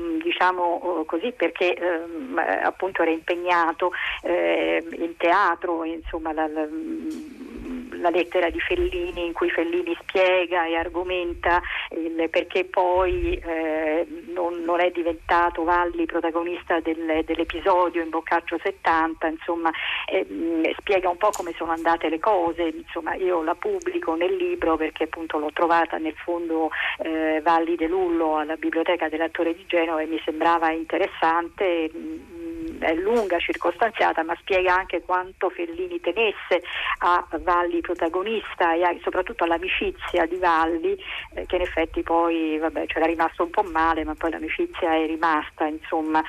[0.00, 6.66] Mm, diciamo eh, così perché ehm, appunto era impegnato eh, in teatro, insomma la, la,
[7.92, 14.62] la, lettera di Fellini in cui Fellini spiega e argomenta il, perché poi eh, non,
[14.64, 19.70] non, è diventato Valli protagonista del, dell'episodio in Boccaccio 70, insomma
[20.06, 20.24] eh,
[20.78, 25.04] spiega un po' come sono andate le cose, insomma io la pubblico nel libro perché
[25.04, 30.06] appunto l'ho trovata nel fondo eh, Valli de Lullo alla biblioteca dell'attore di Genova e
[30.06, 32.38] mi sembrava interessante mm,
[32.80, 36.62] è lunga, circostanziata, ma spiega anche quanto Fellini tenesse
[36.98, 40.96] a Valli protagonista e a, soprattutto all'amicizia di Valli,
[41.34, 45.06] eh, che in effetti poi vabbè, c'era rimasto un po' male, ma poi l'amicizia è
[45.06, 46.22] rimasta, insomma,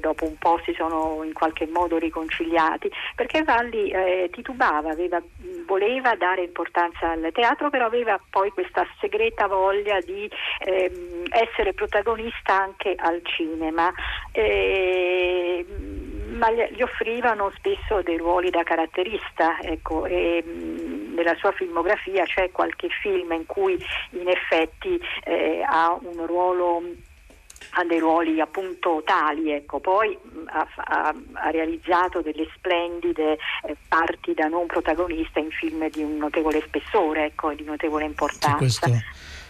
[0.00, 5.22] dopo un po' si sono in qualche modo riconciliati, perché Valli eh, titubava, aveva,
[5.66, 10.30] voleva dare importanza al teatro, però aveva poi questa segreta voglia di
[10.60, 13.92] ehm, essere protagonista anche al cinema.
[14.32, 15.64] Eh,
[16.34, 22.88] ma gli offrivano spesso dei ruoli da caratterista, ecco, e nella sua filmografia c'è qualche
[22.88, 23.78] film in cui
[24.10, 26.82] in effetti eh, ha un ruolo
[27.70, 29.80] ha dei ruoli appunto tali, ecco.
[29.80, 36.02] poi ha, ha, ha, realizzato delle splendide eh, parti da non protagonista in film di
[36.02, 38.58] un notevole spessore ecco, di notevole importanza.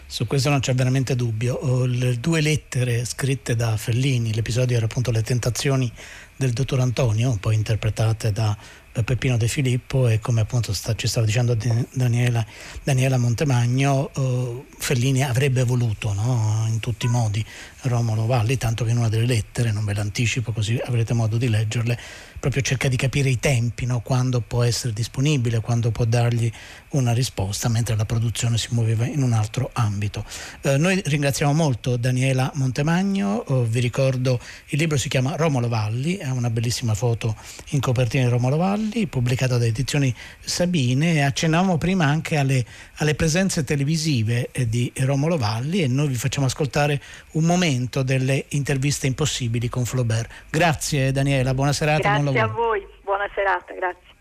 [0.07, 1.87] Su questo non c'è veramente dubbio.
[1.87, 5.91] Le due lettere scritte da Fellini, l'episodio era appunto Le tentazioni
[6.37, 8.57] del dottor Antonio, poi interpretate da
[9.03, 11.57] Peppino De Filippo e come appunto sta, ci stava dicendo
[11.91, 12.45] Daniela,
[12.83, 16.65] Daniela Montemagno, uh, Fellini avrebbe voluto no?
[16.69, 17.45] in tutti i modi
[17.85, 21.49] Romolo Valli, tanto che in una delle lettere, non ve l'anticipo così avrete modo di
[21.49, 21.99] leggerle,
[22.41, 24.01] proprio cerca di capire i tempi, no?
[24.01, 26.51] quando può essere disponibile, quando può dargli
[26.91, 30.25] una risposta, mentre la produzione si muoveva in un altro ambito.
[30.63, 36.21] Eh, noi ringraziamo molto Daniela Montemagno, oh, vi ricordo il libro si chiama Romolo Valli,
[36.23, 37.37] ha una bellissima foto
[37.71, 42.65] in copertina di Romolo Valli, pubblicata da Edizioni Sabine accennavamo prima anche alle,
[42.97, 47.01] alle presenze televisive eh, di Romolo Valli e noi vi facciamo ascoltare
[47.33, 50.31] un momento delle interviste impossibili con Flaubert.
[50.51, 52.09] Grazie Daniela, buona serata.
[52.09, 54.13] Grazie buon a voi, buona serata, grazie.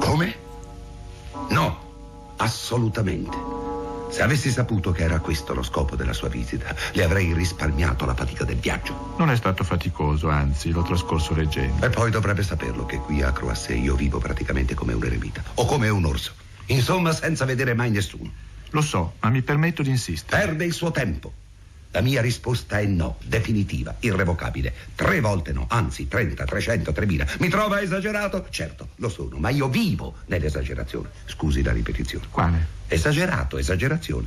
[0.00, 0.34] Come?
[1.48, 3.62] No, assolutamente.
[4.12, 8.14] Se avessi saputo che era questo lo scopo della sua visita, le avrei risparmiato la
[8.14, 9.14] fatica del viaggio.
[9.16, 11.86] Non è stato faticoso, anzi, l'ho trascorso leggendo.
[11.86, 15.64] E poi dovrebbe saperlo che qui a Croasset io vivo praticamente come un eremita, o
[15.64, 16.34] come un orso.
[16.66, 18.30] Insomma, senza vedere mai nessuno.
[18.70, 20.44] Lo so, ma mi permetto di insistere.
[20.44, 21.32] Perde il suo tempo.
[21.92, 24.72] La mia risposta è no, definitiva, irrevocabile.
[24.94, 27.26] Tre volte no, anzi 30, 300, 3000.
[27.38, 28.46] Mi trova esagerato?
[28.48, 31.10] Certo, lo sono, ma io vivo nell'esagerazione.
[31.26, 32.26] Scusi la ripetizione.
[32.30, 32.66] Quale?
[32.88, 34.26] Esagerato, esagerazione.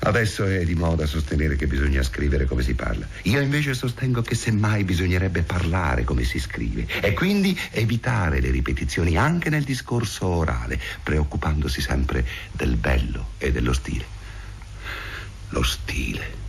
[0.00, 3.06] Adesso è di moda sostenere che bisogna scrivere come si parla.
[3.22, 9.16] Io invece sostengo che semmai bisognerebbe parlare come si scrive e quindi evitare le ripetizioni
[9.16, 14.04] anche nel discorso orale, preoccupandosi sempre del bello e dello stile.
[15.50, 16.45] Lo stile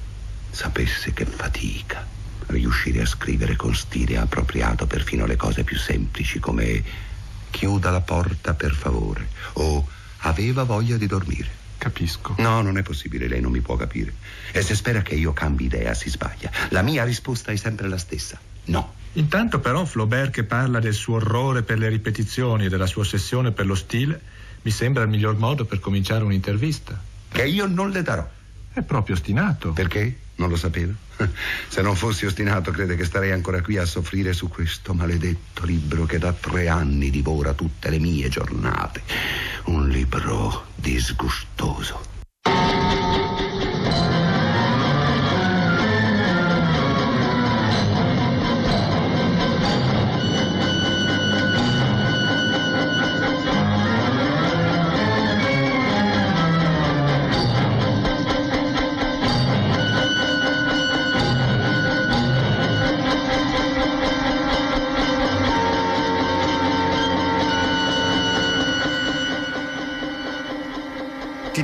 [0.57, 2.03] sapesse che fatica
[2.47, 6.83] riuscire a scrivere con stile appropriato perfino le cose più semplici come
[7.51, 9.87] chiuda la porta per favore o
[10.21, 11.65] aveva voglia di dormire.
[11.77, 12.33] Capisco.
[12.39, 14.11] No, non è possibile, lei non mi può capire.
[14.51, 16.49] E se spera che io cambi idea si sbaglia.
[16.69, 18.39] La mia risposta è sempre la stessa.
[18.65, 18.95] No.
[19.13, 23.51] Intanto però Flaubert che parla del suo orrore per le ripetizioni e della sua ossessione
[23.51, 24.19] per lo stile
[24.63, 26.99] Mi sembra il miglior modo per cominciare un'intervista.
[27.31, 28.27] Che io non le darò.
[28.73, 29.71] È proprio ostinato.
[29.71, 30.25] Perché?
[30.37, 30.93] Non lo sapevo.
[31.67, 36.05] Se non fossi ostinato, crede che starei ancora qui a soffrire su questo maledetto libro
[36.05, 39.01] che da tre anni divora tutte le mie giornate.
[39.65, 42.16] Un libro disgustoso.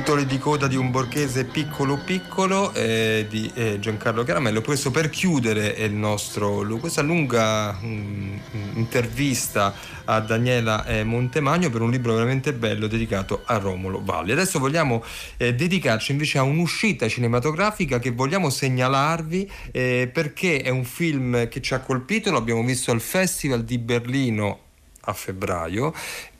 [0.04, 4.60] Titoli di coda di un borghese piccolo piccolo eh, di eh, Giancarlo Caramello.
[4.60, 8.38] Questo per chiudere il nostro, questa lunga um,
[8.74, 9.72] intervista
[10.04, 14.32] a Daniela eh, Montemagno per un libro veramente bello dedicato a Romolo Valli.
[14.32, 15.02] Adesso vogliamo
[15.38, 21.62] eh, dedicarci invece a un'uscita cinematografica che vogliamo segnalarvi eh, perché è un film che
[21.62, 24.63] ci ha colpito, lo abbiamo visto al Festival di Berlino
[25.04, 25.92] a febbraio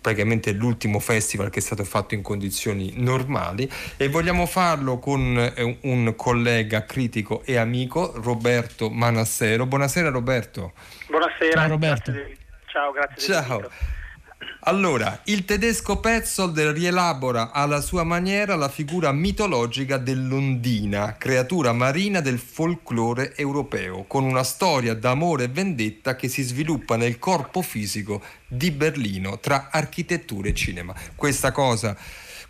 [0.04, 5.78] praticamente l'ultimo festival che è stato fatto in condizioni normali e vogliamo farlo con eh,
[5.82, 9.64] un collega critico e amico Roberto Manassero.
[9.64, 10.72] Buonasera Roberto.
[11.08, 11.60] Buonasera.
[11.60, 12.12] Ciao Roberto.
[12.12, 12.36] Grazie.
[12.66, 13.32] Ciao, grazie.
[13.32, 14.02] Ciao.
[14.66, 22.38] Allora, il tedesco Petzold rielabora alla sua maniera la figura mitologica dell'ondina, creatura marina del
[22.38, 28.70] folklore europeo, con una storia d'amore e vendetta che si sviluppa nel corpo fisico di
[28.70, 30.94] Berlino tra architettura e cinema.
[31.14, 31.94] Questa cosa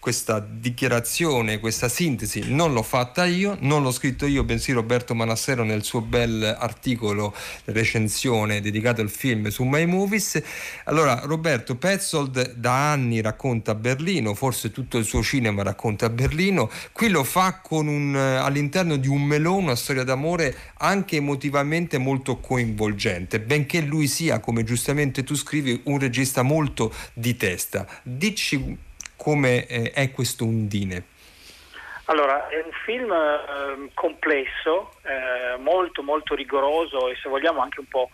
[0.05, 5.65] questa dichiarazione, questa sintesi non l'ho fatta io, non l'ho scritto io, bensì Roberto Manassero
[5.65, 7.35] nel suo bel articolo
[7.65, 10.43] recensione dedicato al film su My Movies.
[10.85, 17.09] Allora, Roberto Petzold da anni racconta Berlino, forse tutto il suo cinema racconta Berlino, qui
[17.09, 23.41] lo fa con un, all'interno di un melone, una storia d'amore anche emotivamente molto coinvolgente,
[23.41, 27.87] benché lui sia, come giustamente tu scrivi, un regista molto di testa.
[28.03, 28.84] Dici
[29.17, 31.13] come eh, è questo Undine?
[32.07, 37.87] Allora, è un film eh, complesso, eh, molto molto rigoroso e se vogliamo anche un
[37.87, 38.11] po'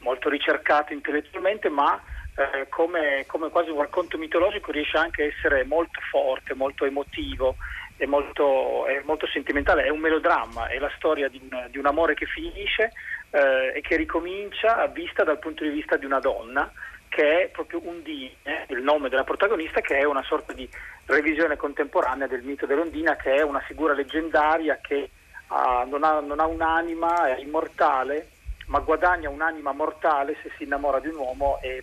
[0.00, 1.98] molto ricercato intellettualmente, ma
[2.36, 7.56] eh, come, come, quasi un racconto mitologico riesce anche a essere molto forte, molto emotivo
[7.96, 9.84] e molto, molto sentimentale.
[9.84, 12.92] È un melodramma, è la storia di un, di un amore che finisce
[13.30, 16.70] eh, e che ricomincia vista dal punto di vista di una donna
[17.10, 20.66] che è proprio Undine, il nome della protagonista, che è una sorta di
[21.06, 25.10] revisione contemporanea del mito dell'Ondina, che è una figura leggendaria che
[25.48, 28.28] uh, non, ha, non, ha, un'anima, è immortale,
[28.66, 31.82] ma guadagna un'anima mortale se si innamora di un uomo e,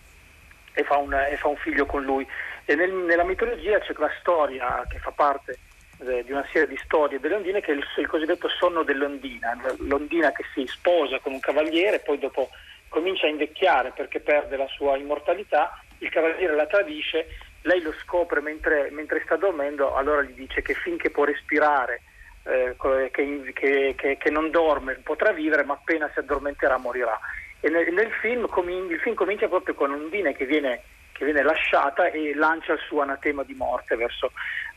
[0.73, 2.25] e, fa, un, e fa, un, figlio con lui.
[2.63, 5.59] E nel, nella mitologia c'è la storia che fa parte
[6.05, 9.57] eh, di una serie di storie delle ondine che è il, il cosiddetto sonno dell'ondina,
[9.79, 12.49] l'ondina che si sposa con un cavaliere, poi dopo
[12.89, 17.27] comincia a invecchiare perché perde la sua immortalità, il cavaliere la tradisce,
[17.61, 22.01] lei lo scopre mentre, mentre sta dormendo, allora gli dice che finché può respirare,
[22.43, 22.75] eh,
[23.11, 27.19] che, che, che, che, non dorme, potrà vivere, ma appena si addormenterà morirà.
[27.59, 28.47] E nel, nel film,
[28.89, 30.81] il film comincia proprio con Undine che viene,
[31.19, 34.31] viene lasciata e lancia il suo anatema di morte verso,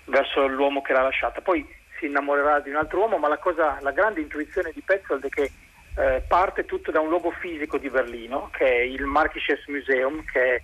[0.06, 1.40] verso l'uomo che l'ha lasciata.
[1.40, 1.64] Poi
[1.98, 5.28] si innamorerà di un altro uomo, ma la, cosa, la grande intuizione di Petzold è
[5.28, 5.50] che
[6.00, 10.40] eh, parte tutto da un luogo fisico di Berlino, che è il Markisches Museum, che
[10.40, 10.62] è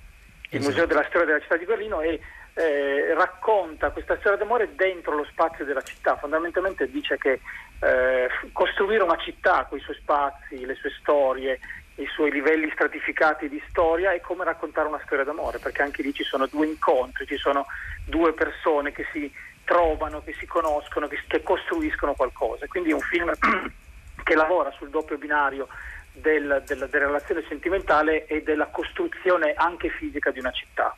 [0.50, 0.64] il esatto.
[0.64, 2.20] museo della storia della città di Berlino e
[2.54, 6.16] eh, racconta questa storia d'amore dentro lo spazio della città.
[6.16, 7.40] Fondamentalmente dice che
[7.80, 11.58] eh, costruire una città con i suoi spazi, le sue storie,
[11.96, 16.14] i suoi livelli stratificati di storia è come raccontare una storia d'amore, perché anche lì
[16.14, 17.66] ci sono due incontri, ci sono
[18.06, 19.30] due persone che si
[19.64, 22.66] trovano, che si conoscono, che, che costruiscono qualcosa.
[22.68, 23.32] Quindi è un film
[24.26, 25.68] che lavora sul doppio binario
[26.12, 30.96] del, del, della relazione sentimentale e della costruzione anche fisica di una città.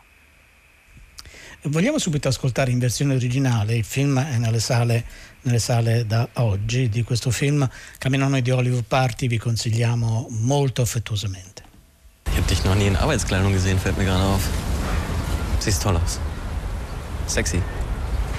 [1.65, 5.05] Vogliamo subito ascoltare in versione originale, il film è nelle sale,
[5.43, 7.69] nelle sale da oggi, di questo film
[7.99, 11.67] Camminone di Oliver Party vi consigliamo molto affettuosamente.
[12.29, 14.49] Ich habe dich noch nie in Arbeitskleidung gesehen, fällt mir gerade auf.
[15.59, 16.21] Siehst toll aus.
[17.27, 17.61] Sexy.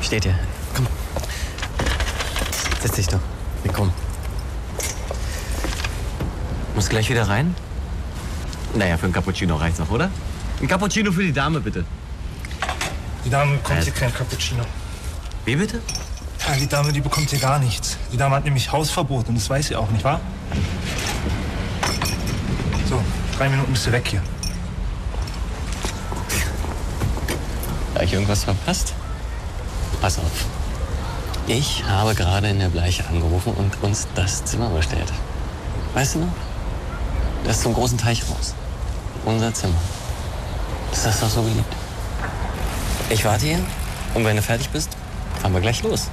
[0.01, 0.39] Steht dir.
[0.73, 0.87] Komm.
[2.81, 3.19] Setz dich doch.
[3.63, 4.08] Wir kommen.
[6.79, 7.53] Muss gleich wieder rein?
[8.73, 10.09] Naja, für ein Cappuccino reicht's noch, oder?
[10.61, 11.83] Ein Cappuccino für die Dame, bitte.
[13.25, 14.63] Die Dame bekommt hier kein Cappuccino.
[15.43, 15.81] Wie bitte?
[16.47, 17.97] Ja, die Dame, die bekommt hier gar nichts.
[18.13, 20.21] Die Dame hat nämlich Hausverbot und das weiß sie auch, nicht wahr?
[22.87, 23.03] So,
[23.37, 24.21] drei Minuten bist du weg hier.
[27.93, 28.93] Habe ich irgendwas verpasst?
[29.99, 30.45] Pass auf.
[31.45, 35.11] Ich habe gerade in der Bleiche angerufen und uns das Zimmer bestellt.
[35.93, 36.48] Weißt du noch?
[37.43, 38.53] Das ist zum großen Teich raus.
[39.25, 39.81] Unser Zimmer.
[40.91, 41.73] Das ist doch so beliebt.
[43.09, 43.59] Ich warte hier
[44.13, 44.89] und wenn du fertig bist,
[45.39, 46.09] fahren wir gleich los.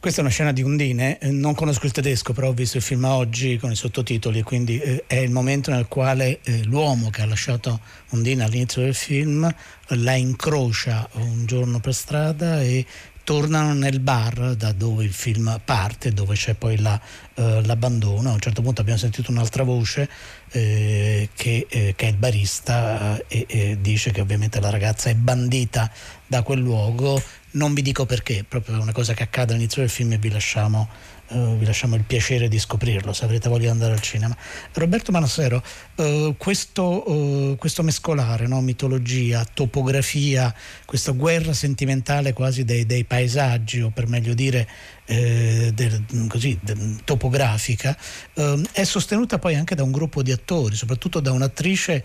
[0.00, 2.82] Questa è una scena di Undine, eh, non conosco il tedesco, però ho visto il
[2.82, 7.20] film oggi con i sottotitoli, quindi eh, è il momento nel quale eh, l'uomo che
[7.20, 7.80] ha lasciato
[8.12, 9.54] Undine all'inizio del film
[9.88, 12.86] la incrocia un giorno per strada e
[13.30, 17.00] tornano nel bar da dove il film parte, dove c'è poi la,
[17.34, 18.30] eh, l'abbandono.
[18.30, 20.10] A un certo punto abbiamo sentito un'altra voce
[20.50, 25.14] eh, che, eh, che, è il barista e, e dice che ovviamente la ragazza è
[25.14, 25.88] bandita
[26.26, 27.22] da quel luogo
[27.52, 30.88] non vi dico perché, proprio una cosa che accade all'inizio del film e vi lasciamo,
[31.30, 34.36] uh, vi lasciamo il piacere di scoprirlo se avrete voglia di andare al cinema.
[34.74, 35.62] Roberto Manassero,
[35.96, 38.60] uh, questo, uh, questo, mescolare, no?
[38.60, 40.54] mitologia, topografia,
[40.84, 44.68] questa guerra sentimentale quasi dei, dei paesaggi, o per meglio dire
[45.06, 47.96] eh, del, così, del, topografica,
[48.34, 52.04] ehm, è sostenuta poi anche da un gruppo di attori, soprattutto da un'attrice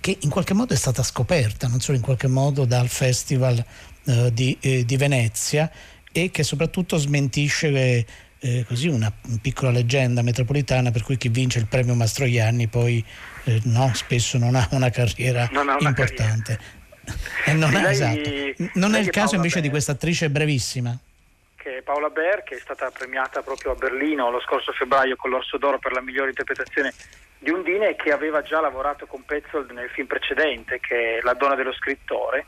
[0.00, 3.62] che in qualche modo è stata scoperta, non solo in qualche modo dal Festival
[4.04, 5.70] eh, di, eh, di, Venezia
[6.10, 8.06] e che soprattutto smentisce
[8.40, 13.04] eh, così una, piccola leggenda metropolitana per cui chi vince il premio Mastroianni poi
[13.64, 16.58] no, spesso non ha una carriera ha una importante.
[16.58, 16.78] Carriera.
[17.54, 18.70] non, è, esatto.
[18.74, 20.96] non è il caso invece Ber, di questa attrice brevissima.
[21.56, 25.30] Che è Paola Ber, che è stata premiata proprio a Berlino lo scorso febbraio con
[25.30, 26.92] l'Orso d'Oro per la migliore interpretazione
[27.38, 31.34] di Undine e che aveva già lavorato con Petzold nel film precedente, che è La
[31.34, 32.46] donna dello scrittore,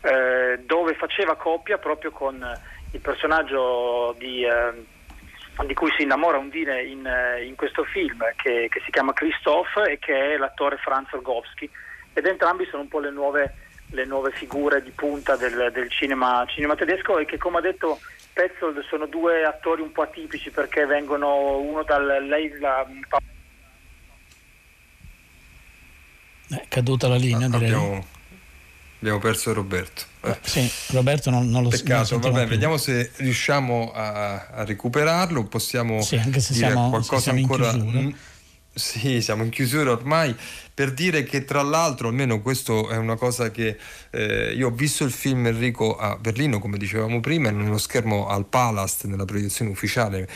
[0.00, 2.42] eh, dove faceva coppia proprio con
[2.92, 4.72] il personaggio di, eh,
[5.66, 9.92] di cui si innamora Undine in, eh, in questo film, che, che, si chiama Christophe
[9.92, 11.68] e che è l'attore Franz Rogowski.
[12.12, 13.54] Ed entrambi sono un po' le nuove,
[13.90, 18.00] le nuove figure di punta del, del cinema, cinema, tedesco e che come ha detto
[18.32, 22.24] Petzold sono due attori un po' atipici perché vengono uno dal...
[22.26, 22.86] Lei, la,
[26.50, 27.72] è caduta la linea, direi.
[27.72, 28.04] Abbiamo
[29.00, 30.02] Abbiamo perso Roberto.
[30.22, 35.44] Eh, sì, Roberto non, non lo Peccato, non vabbè, vediamo se riusciamo a, a recuperarlo.
[35.44, 37.70] Possiamo sì, anche se dire siamo, qualcosa se siamo ancora.
[37.70, 38.14] In
[38.72, 40.34] sì, siamo in chiusura ormai
[40.80, 43.76] per dire che tra l'altro, almeno questo è una cosa che
[44.12, 48.46] eh, io ho visto il film Enrico a Berlino, come dicevamo prima, nello schermo al
[48.46, 50.26] Palast, nella proiezione ufficiale,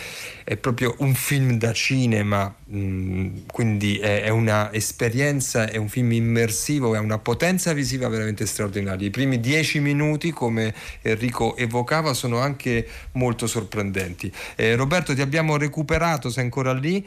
[0.44, 6.12] è proprio un film da cinema, mh, mm, quindi è, è un'esperienza, è un film
[6.12, 9.06] immersivo, è una potenza visiva veramente straordinaria.
[9.06, 14.30] I primi dieci minuti, come Enrico evocava, sono anche molto sorprendenti.
[14.56, 17.06] Eh, Roberto, ti abbiamo recuperato, sei ancora lì?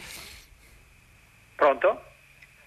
[1.58, 2.04] Pronto?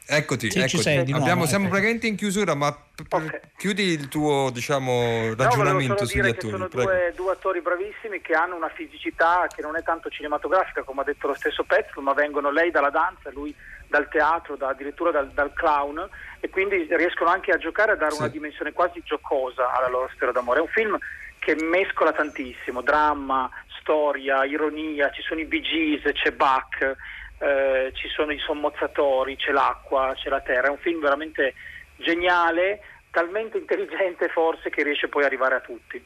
[0.04, 0.82] Eccoti, Sì, ci eccoti.
[0.82, 1.74] sei nuovo, Abbiamo, siamo ecco.
[1.74, 3.40] praticamente in chiusura, ma p- p- Ok.
[3.56, 6.50] chiudi il tuo diciamo, No, ragionamento solo sugli dire che attori.
[6.52, 11.02] sono due, due attori bravissimi che hanno una fisicità che non è tanto cinematografica, come
[11.02, 13.54] ha detto lo stesso Pezzo, ma vengono lei dalla danza, lui
[13.86, 16.08] dal teatro, da- addirittura dal, dal clown,
[16.40, 20.32] e quindi riescono anche a giocare a dare una dimensione quasi giocosa alla loro storia
[20.32, 20.58] d'amore.
[20.58, 20.98] È un film
[21.38, 23.48] che mescola tantissimo, dramma,
[23.80, 26.96] storia, ironia, ci sono i Bee Gees, c'è Bach,
[27.40, 30.68] eh, ci sono i sommozzatori, c'è l'acqua, c'è la terra.
[30.68, 31.54] È un film veramente
[31.96, 32.80] geniale,
[33.10, 36.04] talmente intelligente forse che riesce poi ad arrivare a tutti.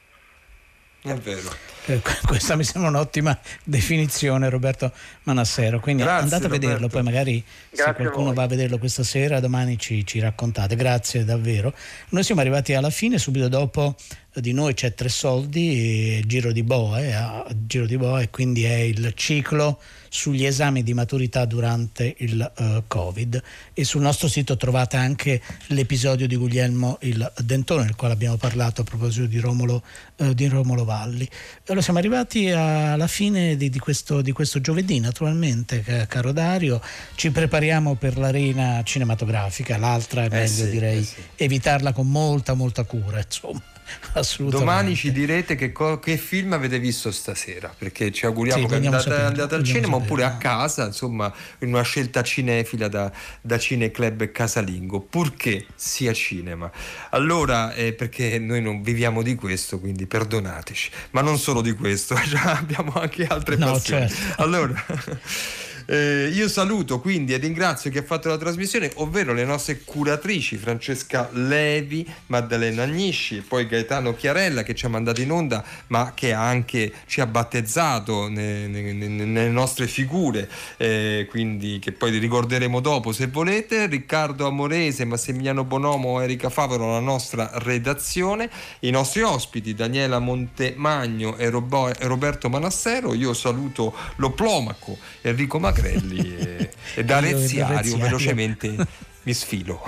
[1.06, 1.50] È vero.
[1.86, 4.90] Eh, questa mi sembra un'ottima definizione Roberto
[5.24, 6.94] Manassero quindi Grazie, andate a vederlo Roberto.
[6.94, 8.34] poi magari se Grazie a qualcuno voi.
[8.36, 11.74] va a vederlo questa sera domani ci, ci raccontate grazie davvero
[12.08, 13.96] noi siamo arrivati alla fine subito dopo
[14.40, 18.74] di noi c'è Tre Soldi Giro di Boa eh, Giro di Boa e quindi è
[18.74, 19.78] il ciclo
[20.14, 26.28] sugli esami di maturità durante il eh, Covid e sul nostro sito trovate anche l'episodio
[26.28, 29.82] di Guglielmo il Dentone nel quale abbiamo parlato a proposito di Romolo,
[30.16, 31.28] eh, di Romolo Valli.
[31.66, 36.80] Allora siamo arrivati alla fine di, di questo, di questo giovedì naturalmente ca- caro Dario,
[37.16, 41.20] ci prepariamo per l'arena cinematografica, l'altra è meglio sì, direi eh sì.
[41.36, 43.73] evitarla con molta molta cura insomma
[44.14, 44.64] assolutamente.
[44.72, 48.74] Domani ci direte che, co- che film avete visto stasera, perché ci auguriamo Sì, che
[48.76, 50.04] andate, saperlo, andate al cinema saperlo.
[50.04, 56.70] oppure a casa, insomma, in una scelta cinefila da, da Cineclub Casalingo, purché sia cinema.
[57.10, 62.14] Allora, eh, perché noi non viviamo di questo, quindi perdonateci, ma non solo di questo,
[62.44, 64.08] abbiamo anche altre No, passioni.
[64.08, 64.42] certo.
[64.42, 64.74] Allora,
[65.86, 70.56] Eh, io saluto quindi e ringrazio chi ha fatto la trasmissione, ovvero le nostre curatrici
[70.56, 76.32] Francesca Levi, Maddalena Agnisci poi Gaetano Chiarella che ci ha mandato in onda, ma che
[76.32, 82.80] anche ci ha battezzato ne, ne, ne, nelle nostre figure, eh, quindi che poi ricorderemo
[82.80, 83.86] dopo se volete.
[83.86, 91.50] Riccardo Amorese, Massimiliano Bonomo, Erika Favaro, la nostra redazione, i nostri ospiti Daniela Montemagno e,
[91.50, 93.14] Robo- e Roberto Manassero.
[93.14, 98.76] Io saluto l'Oplomaco Enrico Magrelli e, e da Reziario velocemente
[99.22, 99.82] mi sfilo.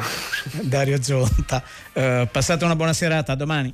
[0.63, 1.63] Dario Zonta,
[1.93, 3.73] uh, passate una buona serata, a domani.